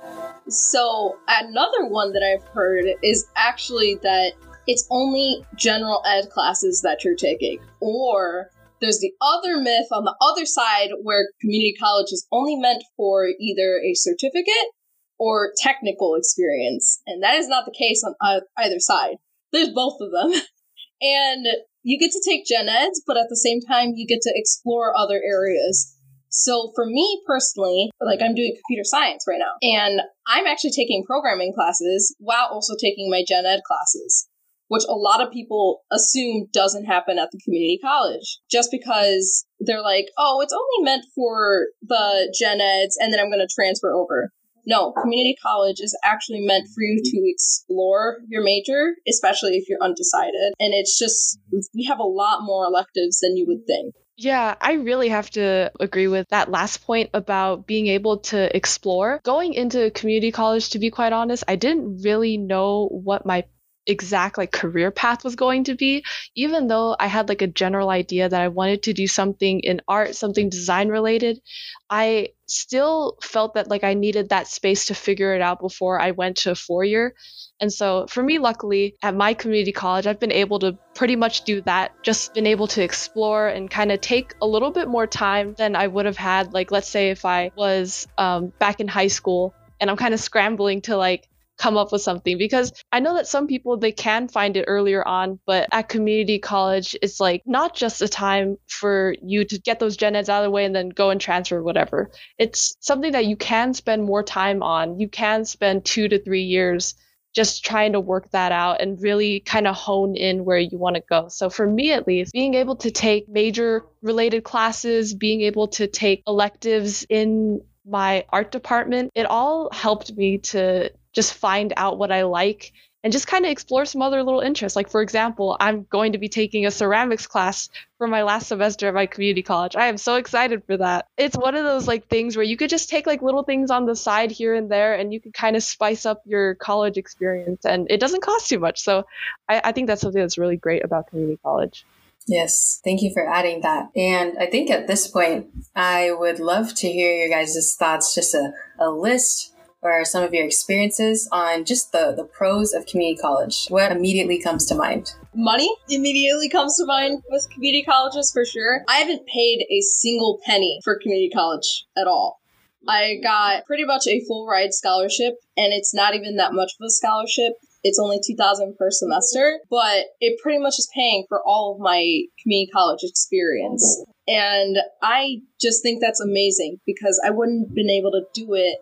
So, 0.47 1.17
another 1.27 1.87
one 1.87 2.13
that 2.13 2.23
I've 2.23 2.47
heard 2.49 2.85
is 3.01 3.27
actually 3.35 3.95
that 4.03 4.33
it's 4.67 4.87
only 4.89 5.45
general 5.55 6.03
ed 6.05 6.29
classes 6.29 6.81
that 6.83 7.03
you're 7.03 7.15
taking. 7.15 7.59
Or 7.79 8.49
there's 8.81 8.99
the 8.99 9.13
other 9.21 9.57
myth 9.61 9.87
on 9.91 10.03
the 10.03 10.15
other 10.21 10.45
side 10.45 10.89
where 11.01 11.29
community 11.41 11.75
college 11.79 12.11
is 12.11 12.27
only 12.31 12.55
meant 12.55 12.83
for 12.97 13.27
either 13.39 13.79
a 13.83 13.93
certificate 13.95 14.69
or 15.17 15.53
technical 15.57 16.15
experience. 16.15 17.01
And 17.07 17.23
that 17.23 17.35
is 17.35 17.47
not 17.47 17.65
the 17.65 17.75
case 17.77 18.03
on 18.03 18.41
either 18.57 18.79
side. 18.79 19.15
There's 19.51 19.69
both 19.69 19.97
of 20.01 20.11
them. 20.11 20.41
and 21.01 21.47
you 21.83 21.99
get 21.99 22.11
to 22.11 22.21
take 22.27 22.45
gen 22.45 22.69
eds, 22.69 23.01
but 23.05 23.17
at 23.17 23.27
the 23.29 23.37
same 23.37 23.61
time, 23.61 23.93
you 23.95 24.07
get 24.07 24.21
to 24.21 24.33
explore 24.33 24.97
other 24.97 25.21
areas. 25.23 25.93
So 26.29 26.71
for 26.75 26.85
me 26.85 27.21
personally, 27.25 27.91
like 28.01 28.21
I'm 28.21 28.35
doing 28.35 28.55
computer 28.55 28.83
science 28.83 29.23
right 29.27 29.39
now, 29.39 29.53
and 29.61 30.01
I'm 30.27 30.47
actually 30.47 30.71
taking 30.71 31.03
programming 31.05 31.53
classes 31.53 32.15
while 32.19 32.47
also 32.51 32.73
taking 32.79 33.09
my 33.09 33.23
gen 33.25 33.45
ed 33.45 33.61
classes 33.65 34.27
which 34.67 34.83
a 34.89 34.93
lot 34.93 35.21
of 35.21 35.31
people 35.31 35.83
assume 35.91 36.47
doesn't 36.51 36.85
happen 36.85 37.19
at 37.19 37.29
the 37.31 37.39
community 37.43 37.79
college 37.81 38.39
just 38.49 38.69
because 38.71 39.45
they're 39.59 39.81
like, 39.81 40.07
oh, 40.17 40.41
it's 40.41 40.53
only 40.53 40.83
meant 40.83 41.05
for 41.15 41.67
the 41.81 42.33
gen 42.37 42.61
eds 42.61 42.97
and 42.99 43.13
then 43.13 43.19
I'm 43.19 43.29
going 43.29 43.45
to 43.45 43.53
transfer 43.53 43.93
over. 43.93 44.31
No, 44.65 44.91
community 44.91 45.35
college 45.41 45.79
is 45.79 45.97
actually 46.03 46.41
meant 46.41 46.67
for 46.73 46.81
you 46.81 47.01
to 47.03 47.21
explore 47.25 48.17
your 48.27 48.43
major, 48.43 48.95
especially 49.07 49.57
if 49.57 49.69
you're 49.69 49.81
undecided. 49.81 50.53
And 50.59 50.73
it's 50.73 50.97
just, 50.97 51.39
we 51.73 51.85
have 51.85 51.99
a 51.99 52.03
lot 52.03 52.39
more 52.41 52.65
electives 52.65 53.19
than 53.19 53.37
you 53.37 53.45
would 53.47 53.65
think. 53.67 53.95
Yeah, 54.17 54.55
I 54.61 54.73
really 54.73 55.09
have 55.09 55.29
to 55.31 55.71
agree 55.79 56.07
with 56.07 56.27
that 56.29 56.49
last 56.49 56.85
point 56.85 57.09
about 57.13 57.67
being 57.67 57.87
able 57.87 58.19
to 58.19 58.55
explore. 58.55 59.19
Going 59.23 59.53
into 59.53 59.91
community 59.91 60.31
college, 60.31 60.69
to 60.69 60.79
be 60.79 60.89
quite 60.89 61.11
honest, 61.11 61.43
I 61.47 61.57
didn't 61.57 62.01
really 62.03 62.37
know 62.37 62.87
what 62.87 63.25
my 63.25 63.43
exact 63.87 64.37
like 64.37 64.51
career 64.51 64.89
path 64.89 65.23
was 65.23 65.35
going 65.35 65.63
to 65.65 65.75
be 65.75 66.03
even 66.35 66.67
though 66.67 66.95
i 66.99 67.05
had 67.05 67.29
like 67.29 67.43
a 67.43 67.47
general 67.47 67.89
idea 67.91 68.27
that 68.27 68.41
i 68.41 68.47
wanted 68.47 68.81
to 68.81 68.93
do 68.93 69.05
something 69.05 69.59
in 69.59 69.79
art 69.87 70.15
something 70.15 70.49
design 70.49 70.87
related 70.87 71.39
i 71.87 72.29
still 72.47 73.17
felt 73.21 73.55
that 73.55 73.69
like 73.69 73.83
i 73.83 73.93
needed 73.93 74.29
that 74.29 74.47
space 74.47 74.85
to 74.85 74.95
figure 74.95 75.35
it 75.35 75.41
out 75.41 75.59
before 75.59 75.99
i 75.99 76.11
went 76.11 76.37
to 76.37 76.55
four 76.55 76.83
year 76.83 77.13
and 77.59 77.71
so 77.71 78.05
for 78.07 78.21
me 78.21 78.39
luckily 78.39 78.95
at 79.01 79.15
my 79.15 79.33
community 79.33 79.71
college 79.71 80.07
i've 80.07 80.19
been 80.19 80.31
able 80.31 80.59
to 80.59 80.77
pretty 80.95 81.15
much 81.17 81.43
do 81.43 81.61
that. 81.61 81.91
Just 82.01 82.33
been 82.33 82.47
able 82.47 82.67
to 82.67 82.81
explore 82.81 83.47
and 83.47 83.69
kind 83.69 83.91
of 83.91 84.01
take 84.01 84.33
a 84.41 84.47
little 84.47 84.71
bit 84.71 84.87
more 84.87 85.05
time 85.05 85.53
than 85.53 85.75
i 85.75 85.85
would 85.85 86.05
have 86.05 86.17
had 86.17 86.53
like 86.53 86.71
let's 86.71 86.87
say 86.87 87.09
if 87.09 87.25
i 87.25 87.51
was 87.55 88.07
um, 88.17 88.51
back 88.59 88.79
in 88.79 88.87
high 88.87 89.07
school 89.07 89.53
and 89.79 89.89
i'm 89.89 89.97
kind 89.97 90.13
of 90.13 90.19
scrambling 90.19 90.81
to 90.81 90.95
like 90.97 91.27
come 91.57 91.77
up 91.77 91.91
with 91.91 92.01
something 92.01 92.37
because 92.37 92.73
I 92.91 92.99
know 92.99 93.15
that 93.15 93.27
some 93.27 93.47
people 93.47 93.77
they 93.77 93.91
can 93.91 94.27
find 94.27 94.57
it 94.57 94.65
earlier 94.67 95.05
on, 95.07 95.39
but 95.45 95.67
at 95.71 95.89
community 95.89 96.39
college 96.39 96.95
it's 97.01 97.19
like 97.19 97.43
not 97.45 97.75
just 97.75 98.01
a 98.01 98.07
time 98.07 98.57
for 98.67 99.15
you 99.21 99.45
to 99.45 99.59
get 99.59 99.79
those 99.79 99.97
gen 99.97 100.15
eds 100.15 100.29
out 100.29 100.43
of 100.43 100.47
the 100.47 100.51
way 100.51 100.65
and 100.65 100.75
then 100.75 100.89
go 100.89 101.09
and 101.09 101.21
transfer 101.21 101.61
whatever. 101.63 102.11
It's 102.37 102.75
something 102.79 103.13
that 103.13 103.25
you 103.25 103.35
can 103.35 103.73
spend 103.73 104.03
more 104.03 104.23
time 104.23 104.63
on. 104.63 104.99
You 104.99 105.07
can 105.07 105.45
spend 105.45 105.85
2 105.85 106.09
to 106.09 106.23
3 106.23 106.41
years 106.41 106.95
just 107.35 107.65
trying 107.65 107.91
to 107.91 107.99
work 107.99 108.31
that 108.31 108.53
out 108.53 108.81
and 108.81 109.01
really 109.01 109.41
kind 109.41 109.67
of 109.67 109.75
hone 109.75 110.15
in 110.15 110.45
where 110.45 110.57
you 110.57 110.77
want 110.77 110.95
to 110.95 111.03
go. 111.09 111.27
So 111.27 111.49
for 111.49 111.67
me 111.67 111.91
at 111.91 112.07
least, 112.07 112.31
being 112.31 112.53
able 112.53 112.77
to 112.77 112.91
take 112.91 113.27
major 113.27 113.85
related 114.01 114.45
classes, 114.45 115.13
being 115.13 115.41
able 115.41 115.67
to 115.69 115.87
take 115.87 116.23
electives 116.25 117.05
in 117.09 117.61
my 117.85 118.25
art 118.29 118.51
department, 118.51 119.11
it 119.15 119.25
all 119.25 119.69
helped 119.71 120.15
me 120.15 120.37
to 120.39 120.91
just 121.15 121.33
find 121.33 121.73
out 121.77 121.97
what 121.97 122.11
I 122.11 122.23
like 122.23 122.73
and 123.05 123.11
just 123.11 123.27
kind 123.27 123.45
of 123.45 123.51
explore 123.51 123.85
some 123.85 124.01
other 124.01 124.23
little 124.23 124.39
interests. 124.39 124.75
Like, 124.75 124.89
for 124.89 125.03
example, 125.03 125.55
I'm 125.59 125.83
going 125.91 126.13
to 126.13 126.17
be 126.17 126.27
taking 126.27 126.65
a 126.65 126.71
ceramics 126.71 127.27
class 127.27 127.69
for 127.99 128.07
my 128.07 128.23
last 128.23 128.47
semester 128.47 128.87
at 128.87 128.95
my 128.95 129.05
community 129.05 129.43
college. 129.43 129.75
I 129.75 129.87
am 129.89 129.97
so 129.97 130.15
excited 130.15 130.63
for 130.65 130.77
that. 130.77 131.07
It's 131.15 131.37
one 131.37 131.53
of 131.53 131.63
those 131.63 131.87
like 131.87 132.07
things 132.07 132.35
where 132.35 132.43
you 132.43 132.57
could 132.57 132.71
just 132.71 132.89
take 132.89 133.05
like 133.05 133.21
little 133.21 133.43
things 133.43 133.69
on 133.69 133.85
the 133.85 133.95
side 133.95 134.31
here 134.31 134.55
and 134.55 134.71
there 134.71 134.95
and 134.95 135.13
you 135.13 135.21
can 135.21 135.31
kind 135.31 135.55
of 135.55 135.61
spice 135.61 136.07
up 136.07 136.23
your 136.25 136.55
college 136.55 136.97
experience 136.97 137.63
and 137.63 137.85
it 137.91 137.99
doesn't 137.99 138.21
cost 138.21 138.49
too 138.49 138.57
much. 138.57 138.81
So 138.81 139.05
I, 139.47 139.61
I 139.65 139.71
think 139.71 139.85
that's 139.85 140.01
something 140.01 140.21
that's 140.21 140.39
really 140.39 140.57
great 140.57 140.83
about 140.83 141.07
community 141.07 141.39
college. 141.43 141.85
Yes, 142.27 142.81
thank 142.83 143.03
you 143.03 143.13
for 143.13 143.31
adding 143.31 143.61
that. 143.61 143.89
And 143.95 144.35
I 144.39 144.47
think 144.47 144.71
at 144.71 144.87
this 144.87 145.07
point, 145.07 145.45
I 145.75 146.11
would 146.11 146.39
love 146.39 146.73
to 146.73 146.91
hear 146.91 147.13
your 147.13 147.29
guys' 147.29 147.75
thoughts, 147.77 148.15
just 148.15 148.33
a, 148.33 148.51
a 148.79 148.89
list 148.89 149.51
or 149.85 150.03
some 150.03 150.23
of 150.23 150.33
your 150.33 150.45
experiences 150.45 151.29
on 151.31 151.63
just 151.63 151.91
the, 151.91 152.11
the 152.17 152.23
pros 152.23 152.73
of 152.73 152.87
community 152.87 153.17
college. 153.21 153.67
What 153.69 153.91
immediately 153.91 154.41
comes 154.41 154.65
to 154.65 154.75
mind? 154.75 155.13
Money 155.35 155.73
immediately 155.87 156.49
comes 156.49 156.75
to 156.77 156.85
mind 156.85 157.21
with 157.29 157.47
community 157.51 157.83
colleges 157.83 158.31
for 158.31 158.45
sure. 158.45 158.83
I 158.87 158.95
haven't 158.95 159.27
paid 159.27 159.65
a 159.69 159.81
single 159.81 160.39
penny 160.43 160.79
for 160.83 160.99
community 160.99 161.29
college 161.29 161.85
at 161.95 162.07
all. 162.07 162.39
I 162.87 163.17
got 163.23 163.65
pretty 163.65 163.85
much 163.85 164.07
a 164.07 164.23
full 164.27 164.47
ride 164.47 164.73
scholarship, 164.73 165.35
and 165.57 165.73
it's 165.73 165.93
not 165.93 166.15
even 166.15 166.37
that 166.37 166.53
much 166.53 166.73
of 166.79 166.85
a 166.85 166.89
scholarship. 166.89 167.53
It's 167.83 167.99
only 167.99 168.19
2000 168.25 168.75
per 168.77 168.89
semester, 168.89 169.59
but 169.69 170.05
it 170.19 170.39
pretty 170.41 170.59
much 170.59 170.79
is 170.79 170.89
paying 170.93 171.25
for 171.29 171.41
all 171.45 171.73
of 171.73 171.79
my 171.79 172.21
community 172.41 172.71
college 172.73 173.01
experience. 173.03 174.03
And 174.27 174.77
I 175.03 175.41
just 175.61 175.83
think 175.83 176.01
that's 176.01 176.19
amazing 176.19 176.79
because 176.85 177.21
I 177.23 177.29
wouldn't 177.29 177.67
have 177.67 177.75
been 177.75 177.91
able 177.91 178.11
to 178.11 178.23
do 178.33 178.55
it 178.55 178.77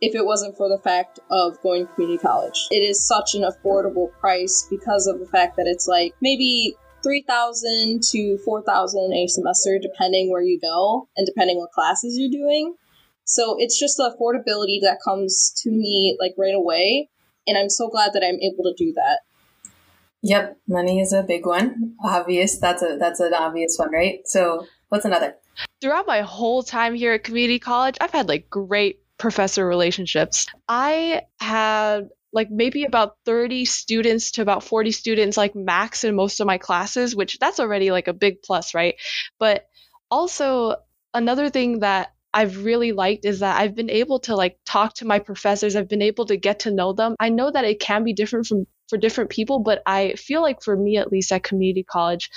if 0.00 0.14
it 0.14 0.24
wasn't 0.24 0.56
for 0.56 0.68
the 0.68 0.78
fact 0.78 1.18
of 1.30 1.60
going 1.62 1.86
to 1.86 1.92
community 1.94 2.22
college. 2.22 2.66
It 2.70 2.80
is 2.80 3.06
such 3.06 3.34
an 3.34 3.42
affordable 3.42 4.12
price 4.20 4.66
because 4.70 5.06
of 5.06 5.18
the 5.18 5.26
fact 5.26 5.56
that 5.56 5.66
it's 5.66 5.88
like 5.88 6.14
maybe 6.20 6.76
3000 7.02 8.02
to 8.10 8.38
4000 8.44 9.12
a 9.12 9.26
semester 9.28 9.78
depending 9.80 10.30
where 10.30 10.42
you 10.42 10.58
go 10.60 11.08
and 11.16 11.26
depending 11.26 11.58
what 11.58 11.72
classes 11.72 12.16
you're 12.18 12.30
doing. 12.30 12.74
So 13.24 13.56
it's 13.58 13.78
just 13.78 13.96
the 13.96 14.14
affordability 14.14 14.80
that 14.82 14.98
comes 15.04 15.52
to 15.62 15.70
me 15.70 16.16
like 16.20 16.34
right 16.38 16.54
away 16.54 17.08
and 17.48 17.56
I'm 17.56 17.70
so 17.70 17.88
glad 17.88 18.12
that 18.12 18.22
I'm 18.22 18.38
able 18.40 18.64
to 18.64 18.74
do 18.76 18.92
that. 18.92 19.20
Yep, 20.22 20.58
money 20.68 21.00
is 21.00 21.12
a 21.12 21.22
big 21.22 21.46
one. 21.46 21.94
Obvious. 22.02 22.58
That's 22.58 22.82
a 22.82 22.96
that's 22.98 23.20
an 23.20 23.32
obvious 23.34 23.76
one, 23.78 23.92
right? 23.92 24.20
So, 24.26 24.66
what's 24.88 25.04
another? 25.04 25.36
Throughout 25.80 26.06
my 26.06 26.22
whole 26.22 26.62
time 26.62 26.94
here 26.94 27.12
at 27.12 27.24
community 27.24 27.58
college, 27.58 27.96
I've 28.00 28.10
had 28.10 28.28
like 28.28 28.50
great 28.50 29.00
professor 29.18 29.66
relationships. 29.66 30.46
I 30.68 31.22
had 31.40 32.08
like 32.32 32.50
maybe 32.50 32.84
about 32.84 33.16
30 33.24 33.64
students 33.64 34.32
to 34.32 34.42
about 34.42 34.62
40 34.62 34.90
students 34.92 35.36
like 35.36 35.54
max 35.54 36.04
in 36.04 36.14
most 36.14 36.40
of 36.40 36.46
my 36.46 36.58
classes 36.58 37.16
which 37.16 37.38
that's 37.38 37.58
already 37.58 37.90
like 37.90 38.06
a 38.06 38.12
big 38.12 38.42
plus 38.42 38.74
right? 38.74 38.96
But 39.38 39.66
also 40.10 40.76
another 41.14 41.48
thing 41.50 41.80
that 41.80 42.12
I've 42.34 42.64
really 42.64 42.92
liked 42.92 43.24
is 43.24 43.40
that 43.40 43.58
I've 43.58 43.74
been 43.74 43.90
able 43.90 44.20
to 44.20 44.36
like 44.36 44.58
talk 44.66 44.94
to 44.96 45.06
my 45.06 45.18
professors. 45.18 45.74
I've 45.74 45.88
been 45.88 46.02
able 46.02 46.26
to 46.26 46.36
get 46.36 46.60
to 46.60 46.70
know 46.70 46.92
them. 46.92 47.16
I 47.18 47.30
know 47.30 47.50
that 47.50 47.64
it 47.64 47.80
can 47.80 48.04
be 48.04 48.12
different 48.12 48.46
from 48.46 48.66
for 48.88 48.98
different 48.98 49.30
people 49.30 49.58
but 49.58 49.82
I 49.86 50.14
feel 50.14 50.42
like 50.42 50.62
for 50.62 50.76
me 50.76 50.96
at 50.96 51.12
least 51.12 51.32
at 51.32 51.42
community 51.42 51.82
college 51.82 52.30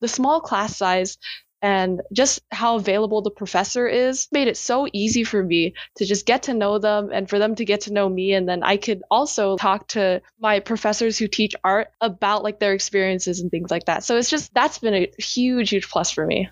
the 0.00 0.08
small 0.08 0.40
class 0.40 0.76
size 0.76 1.18
and 1.66 2.00
just 2.12 2.40
how 2.52 2.76
available 2.76 3.22
the 3.22 3.30
professor 3.30 3.88
is 3.88 4.28
made 4.30 4.46
it 4.46 4.56
so 4.56 4.86
easy 4.92 5.24
for 5.24 5.42
me 5.42 5.74
to 5.96 6.04
just 6.04 6.24
get 6.24 6.44
to 6.44 6.54
know 6.54 6.78
them 6.78 7.10
and 7.12 7.28
for 7.28 7.40
them 7.40 7.56
to 7.56 7.64
get 7.64 7.80
to 7.80 7.92
know 7.92 8.08
me 8.08 8.34
and 8.34 8.48
then 8.48 8.62
I 8.62 8.76
could 8.76 9.02
also 9.10 9.56
talk 9.56 9.88
to 9.88 10.22
my 10.38 10.60
professors 10.60 11.18
who 11.18 11.26
teach 11.26 11.56
art 11.64 11.88
about 12.00 12.44
like 12.44 12.60
their 12.60 12.72
experiences 12.72 13.40
and 13.40 13.50
things 13.50 13.68
like 13.68 13.86
that. 13.86 14.04
So 14.04 14.16
it's 14.16 14.30
just 14.30 14.54
that's 14.54 14.78
been 14.78 14.94
a 14.94 15.12
huge 15.18 15.70
huge 15.70 15.88
plus 15.88 16.12
for 16.12 16.24
me. 16.24 16.48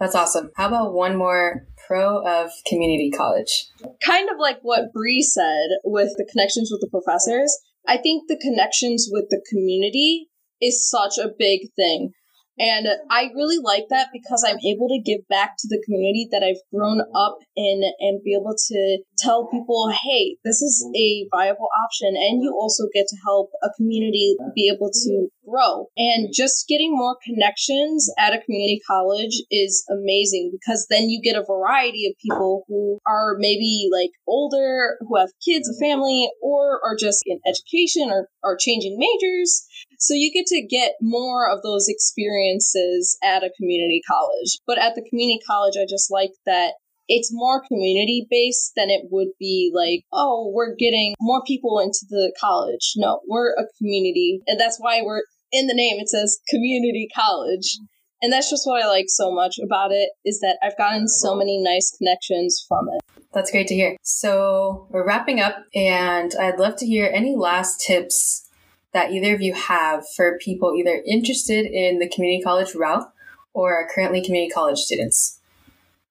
That's 0.00 0.16
awesome. 0.16 0.50
How 0.56 0.66
about 0.66 0.92
one 0.92 1.16
more 1.16 1.64
pro 1.86 2.26
of 2.26 2.50
community 2.66 3.12
college? 3.16 3.68
Kind 4.04 4.28
of 4.28 4.38
like 4.40 4.58
what 4.62 4.92
Bree 4.92 5.22
said 5.22 5.68
with 5.84 6.10
the 6.16 6.28
connections 6.32 6.70
with 6.72 6.80
the 6.80 6.90
professors. 6.90 7.56
I 7.86 7.96
think 7.96 8.24
the 8.26 8.36
connections 8.36 9.08
with 9.08 9.26
the 9.30 9.40
community 9.48 10.30
is 10.60 10.90
such 10.90 11.16
a 11.16 11.30
big 11.38 11.72
thing. 11.76 12.12
And 12.58 12.88
I 13.10 13.30
really 13.34 13.58
like 13.62 13.86
that 13.90 14.08
because 14.12 14.44
I'm 14.46 14.58
able 14.66 14.88
to 14.88 15.00
give 15.04 15.26
back 15.28 15.54
to 15.58 15.68
the 15.68 15.82
community 15.84 16.28
that 16.32 16.42
I've 16.42 16.62
grown 16.74 17.00
up 17.14 17.38
in 17.56 17.82
and 18.00 18.22
be 18.24 18.34
able 18.34 18.54
to 18.56 18.98
tell 19.16 19.48
people, 19.48 19.90
hey, 19.90 20.36
this 20.44 20.60
is 20.60 20.84
a 20.94 21.28
viable 21.30 21.68
option. 21.84 22.14
And 22.16 22.42
you 22.42 22.52
also 22.52 22.84
get 22.92 23.06
to 23.08 23.16
help 23.24 23.50
a 23.62 23.70
community 23.76 24.36
be 24.54 24.72
able 24.74 24.90
to 24.90 25.28
grow. 25.48 25.86
And 25.96 26.32
just 26.32 26.68
getting 26.68 26.92
more 26.92 27.16
connections 27.24 28.10
at 28.18 28.34
a 28.34 28.40
community 28.40 28.80
college 28.86 29.42
is 29.50 29.84
amazing 29.90 30.50
because 30.52 30.86
then 30.90 31.08
you 31.08 31.20
get 31.22 31.36
a 31.36 31.44
variety 31.44 32.06
of 32.06 32.14
people 32.22 32.64
who 32.68 32.98
are 33.06 33.36
maybe 33.38 33.88
like 33.92 34.10
older, 34.26 34.96
who 35.00 35.16
have 35.16 35.30
kids, 35.44 35.68
a 35.68 35.72
mm-hmm. 35.72 35.90
family, 35.90 36.30
or 36.42 36.80
are 36.84 36.96
just 36.98 37.22
in 37.26 37.40
education 37.46 38.10
or 38.10 38.28
are 38.44 38.56
changing 38.56 38.98
majors. 38.98 39.66
So 39.98 40.14
you 40.14 40.32
get 40.32 40.46
to 40.46 40.66
get 40.66 40.92
more 41.00 41.50
of 41.50 41.62
those 41.62 41.86
experiences 41.88 43.18
at 43.22 43.42
a 43.42 43.50
community 43.56 44.02
college. 44.06 44.58
But 44.66 44.78
at 44.78 44.94
the 44.94 45.06
community 45.08 45.40
college, 45.46 45.74
I 45.76 45.86
just 45.88 46.10
like 46.10 46.32
that 46.46 46.72
it's 47.08 47.30
more 47.32 47.62
community 47.66 48.26
based 48.30 48.72
than 48.76 48.90
it 48.90 49.06
would 49.10 49.28
be 49.38 49.72
like, 49.74 50.04
oh, 50.12 50.50
we're 50.54 50.74
getting 50.76 51.14
more 51.20 51.42
people 51.46 51.78
into 51.78 52.04
the 52.08 52.32
college. 52.38 52.92
No, 52.96 53.20
we're 53.26 53.52
a 53.52 53.64
community. 53.78 54.40
And 54.46 54.60
that's 54.60 54.76
why 54.78 55.00
we're 55.02 55.22
in 55.52 55.66
the 55.66 55.74
name, 55.74 55.98
it 55.98 56.08
says 56.08 56.38
community 56.48 57.08
college. 57.14 57.78
And 58.20 58.32
that's 58.32 58.50
just 58.50 58.66
what 58.66 58.82
I 58.82 58.88
like 58.88 59.06
so 59.08 59.32
much 59.32 59.58
about 59.64 59.92
it 59.92 60.10
is 60.24 60.40
that 60.40 60.58
I've 60.62 60.76
gotten 60.76 61.06
so 61.06 61.36
many 61.36 61.62
nice 61.62 61.94
connections 61.96 62.64
from 62.68 62.88
it. 62.88 63.00
That's 63.32 63.50
great 63.50 63.68
to 63.68 63.74
hear. 63.74 63.96
So 64.02 64.88
we're 64.90 65.06
wrapping 65.06 65.38
up, 65.40 65.56
and 65.74 66.34
I'd 66.40 66.58
love 66.58 66.76
to 66.76 66.86
hear 66.86 67.10
any 67.12 67.36
last 67.36 67.80
tips 67.80 68.48
that 68.92 69.12
either 69.12 69.34
of 69.34 69.42
you 69.42 69.54
have 69.54 70.04
for 70.16 70.38
people 70.38 70.74
either 70.74 71.02
interested 71.06 71.66
in 71.66 71.98
the 71.98 72.08
community 72.08 72.42
college 72.42 72.74
route 72.74 73.04
or 73.52 73.74
are 73.74 73.88
currently 73.94 74.24
community 74.24 74.50
college 74.50 74.78
students. 74.78 75.38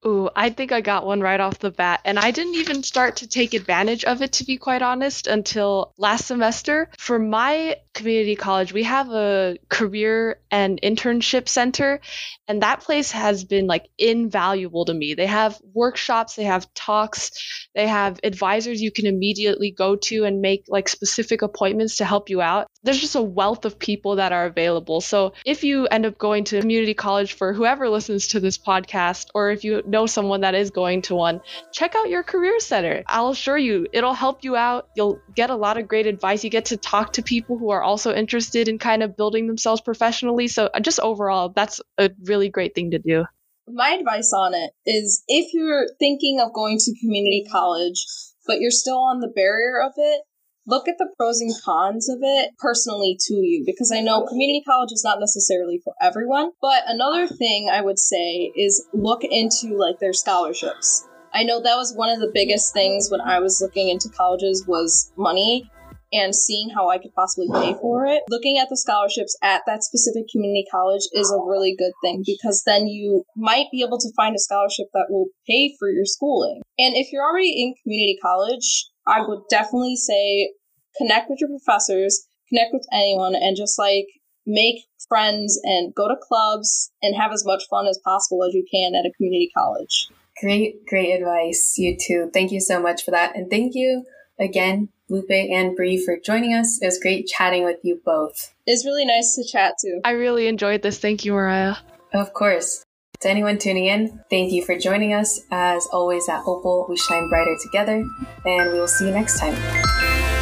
Ooh, 0.05 0.29
I 0.35 0.51
think 0.51 0.71
I 0.71 0.81
got 0.81 1.07
one 1.07 1.21
right 1.21 1.39
off 1.39 1.57
the 1.59 1.71
bat. 1.71 2.01
And 2.05 2.19
I 2.19 2.29
didn't 2.29 2.55
even 2.55 2.83
start 2.83 3.17
to 3.17 3.27
take 3.27 3.53
advantage 3.53 4.05
of 4.05 4.21
it, 4.21 4.31
to 4.33 4.45
be 4.45 4.57
quite 4.57 4.83
honest, 4.83 5.25
until 5.25 5.93
last 5.97 6.27
semester. 6.27 6.89
For 6.99 7.17
my 7.17 7.77
community 7.97 8.35
college, 8.35 8.71
we 8.71 8.83
have 8.83 9.09
a 9.09 9.57
career 9.69 10.39
and 10.49 10.79
internship 10.81 11.49
center, 11.49 11.99
and 12.47 12.61
that 12.61 12.81
place 12.81 13.11
has 13.11 13.43
been 13.43 13.67
like 13.67 13.87
invaluable 13.97 14.85
to 14.85 14.93
me. 14.93 15.13
They 15.15 15.25
have 15.25 15.59
workshops, 15.73 16.35
they 16.35 16.45
have 16.45 16.73
talks, 16.73 17.67
they 17.75 17.87
have 17.87 18.19
advisors 18.23 18.81
you 18.81 18.91
can 18.91 19.05
immediately 19.05 19.71
go 19.71 19.95
to 19.95 20.23
and 20.23 20.41
make 20.41 20.65
like 20.67 20.87
specific 20.87 21.41
appointments 21.41 21.97
to 21.97 22.05
help 22.05 22.29
you 22.29 22.41
out. 22.41 22.67
There's 22.83 23.01
just 23.01 23.15
a 23.15 23.21
wealth 23.21 23.65
of 23.65 23.77
people 23.77 24.15
that 24.15 24.31
are 24.31 24.45
available. 24.45 25.01
So 25.01 25.33
if 25.45 25.63
you 25.63 25.87
end 25.87 26.05
up 26.05 26.17
going 26.17 26.45
to 26.45 26.61
community 26.61 26.93
college 26.93 27.33
for 27.33 27.51
whoever 27.51 27.89
listens 27.89 28.27
to 28.27 28.39
this 28.39 28.57
podcast, 28.57 29.27
or 29.33 29.51
if 29.51 29.63
you 29.63 29.83
know 29.85 30.05
someone 30.05 30.41
that 30.41 30.55
is 30.55 30.71
going 30.71 31.01
to 31.03 31.15
one, 31.15 31.41
check 31.73 31.95
out 31.95 32.09
your 32.09 32.23
career 32.23 32.59
center. 32.59 33.03
I'll 33.07 33.29
assure 33.29 33.57
you, 33.57 33.87
it'll 33.91 34.13
help 34.13 34.43
you 34.43 34.55
out. 34.55 34.87
You'll 34.95 35.19
get 35.35 35.49
a 35.49 35.55
lot 35.55 35.77
of 35.77 35.87
great 35.87 36.07
advice. 36.07 36.43
You 36.43 36.49
get 36.49 36.65
to 36.65 36.77
talk 36.77 37.13
to 37.13 37.23
people 37.23 37.57
who 37.57 37.71
are 37.71 37.83
also 37.87 38.13
interested 38.13 38.67
in 38.67 38.77
kind 38.77 39.01
of 39.01 39.15
building 39.15 39.47
themselves 39.47 39.81
professionally. 39.81 40.47
So, 40.47 40.69
uh, 40.73 40.79
just 40.79 40.99
overall, 40.99 41.49
that's 41.55 41.81
a 41.97 42.11
really 42.25 42.49
great 42.49 42.75
thing 42.75 42.91
to 42.91 42.99
do. 42.99 43.25
My 43.67 43.89
advice 43.89 44.31
on 44.33 44.53
it 44.53 44.71
is 44.85 45.23
if 45.27 45.53
you're 45.53 45.87
thinking 45.99 46.39
of 46.39 46.53
going 46.53 46.77
to 46.79 46.99
community 46.99 47.45
college, 47.49 48.05
but 48.45 48.59
you're 48.59 48.71
still 48.71 48.99
on 48.99 49.19
the 49.19 49.27
barrier 49.27 49.81
of 49.81 49.93
it, 49.97 50.21
look 50.65 50.87
at 50.87 50.97
the 50.97 51.09
pros 51.17 51.39
and 51.41 51.51
cons 51.63 52.09
of 52.09 52.19
it 52.21 52.51
personally 52.59 53.17
to 53.19 53.33
you 53.35 53.63
because 53.65 53.91
I 53.91 54.01
know 54.01 54.25
community 54.25 54.63
college 54.67 54.91
is 54.91 55.03
not 55.03 55.19
necessarily 55.19 55.81
for 55.83 55.93
everyone. 56.01 56.51
But 56.61 56.83
another 56.87 57.27
thing 57.27 57.69
I 57.71 57.81
would 57.81 57.99
say 57.99 58.51
is 58.55 58.85
look 58.93 59.23
into 59.23 59.77
like 59.77 59.99
their 59.99 60.13
scholarships. 60.13 61.07
I 61.33 61.43
know 61.43 61.61
that 61.61 61.75
was 61.75 61.93
one 61.95 62.09
of 62.09 62.19
the 62.19 62.31
biggest 62.33 62.73
things 62.73 63.09
when 63.09 63.21
I 63.21 63.39
was 63.39 63.61
looking 63.61 63.89
into 63.89 64.09
colleges 64.09 64.65
was 64.67 65.11
money 65.17 65.69
and 66.11 66.35
seeing 66.35 66.69
how 66.69 66.89
I 66.89 66.97
could 66.97 67.13
possibly 67.13 67.47
pay 67.53 67.73
for 67.73 68.05
it. 68.05 68.23
Looking 68.29 68.57
at 68.57 68.69
the 68.69 68.77
scholarships 68.77 69.37
at 69.43 69.61
that 69.67 69.83
specific 69.83 70.25
community 70.31 70.65
college 70.71 71.03
is 71.13 71.31
a 71.31 71.43
really 71.43 71.75
good 71.77 71.93
thing 72.03 72.23
because 72.25 72.63
then 72.65 72.87
you 72.87 73.23
might 73.35 73.67
be 73.71 73.83
able 73.83 73.99
to 73.99 74.13
find 74.15 74.35
a 74.35 74.39
scholarship 74.39 74.87
that 74.93 75.07
will 75.09 75.27
pay 75.47 75.75
for 75.77 75.89
your 75.89 76.05
schooling. 76.05 76.61
And 76.79 76.95
if 76.95 77.11
you're 77.11 77.25
already 77.25 77.61
in 77.61 77.75
community 77.83 78.17
college, 78.21 78.87
I 79.05 79.21
would 79.25 79.41
definitely 79.49 79.95
say 79.95 80.51
connect 80.97 81.29
with 81.29 81.39
your 81.39 81.49
professors, 81.49 82.27
connect 82.49 82.73
with 82.73 82.85
anyone, 82.91 83.35
and 83.35 83.55
just 83.55 83.77
like 83.77 84.07
make 84.45 84.85
friends 85.07 85.59
and 85.63 85.93
go 85.93 86.07
to 86.07 86.15
clubs 86.21 86.91
and 87.01 87.15
have 87.15 87.31
as 87.31 87.45
much 87.45 87.63
fun 87.69 87.85
as 87.87 87.99
possible 88.03 88.43
as 88.43 88.53
you 88.53 88.65
can 88.71 88.95
at 88.95 89.05
a 89.05 89.11
community 89.17 89.49
college. 89.55 90.09
Great, 90.41 90.85
great 90.85 91.13
advice, 91.13 91.75
you 91.77 91.97
too. 91.99 92.29
Thank 92.33 92.51
you 92.51 92.61
so 92.61 92.81
much 92.81 93.03
for 93.03 93.11
that. 93.11 93.35
And 93.35 93.49
thank 93.49 93.73
you 93.75 94.05
again, 94.39 94.89
Lupe 95.09 95.31
and 95.31 95.75
Bree, 95.75 96.03
for 96.03 96.17
joining 96.17 96.53
us. 96.53 96.79
It 96.81 96.85
was 96.85 96.99
great 96.99 97.27
chatting 97.27 97.63
with 97.63 97.77
you 97.83 98.01
both. 98.03 98.53
It's 98.65 98.85
really 98.85 99.05
nice 99.05 99.35
to 99.35 99.43
chat 99.43 99.75
too. 99.81 100.01
I 100.03 100.11
really 100.11 100.47
enjoyed 100.47 100.81
this. 100.81 100.99
Thank 100.99 101.25
you, 101.25 101.33
Mariah. 101.33 101.75
Of 102.13 102.33
course. 102.33 102.83
To 103.21 103.29
anyone 103.29 103.57
tuning 103.57 103.85
in, 103.85 104.21
thank 104.29 104.51
you 104.51 104.63
for 104.63 104.77
joining 104.77 105.13
us. 105.13 105.41
As 105.51 105.87
always 105.91 106.29
at 106.29 106.43
Opal, 106.45 106.85
we 106.87 106.97
shine 106.97 107.27
brighter 107.29 107.55
together, 107.63 108.05
and 108.45 108.71
we 108.71 108.79
will 108.79 108.87
see 108.87 109.05
you 109.05 109.11
next 109.11 109.39
time. 109.39 110.36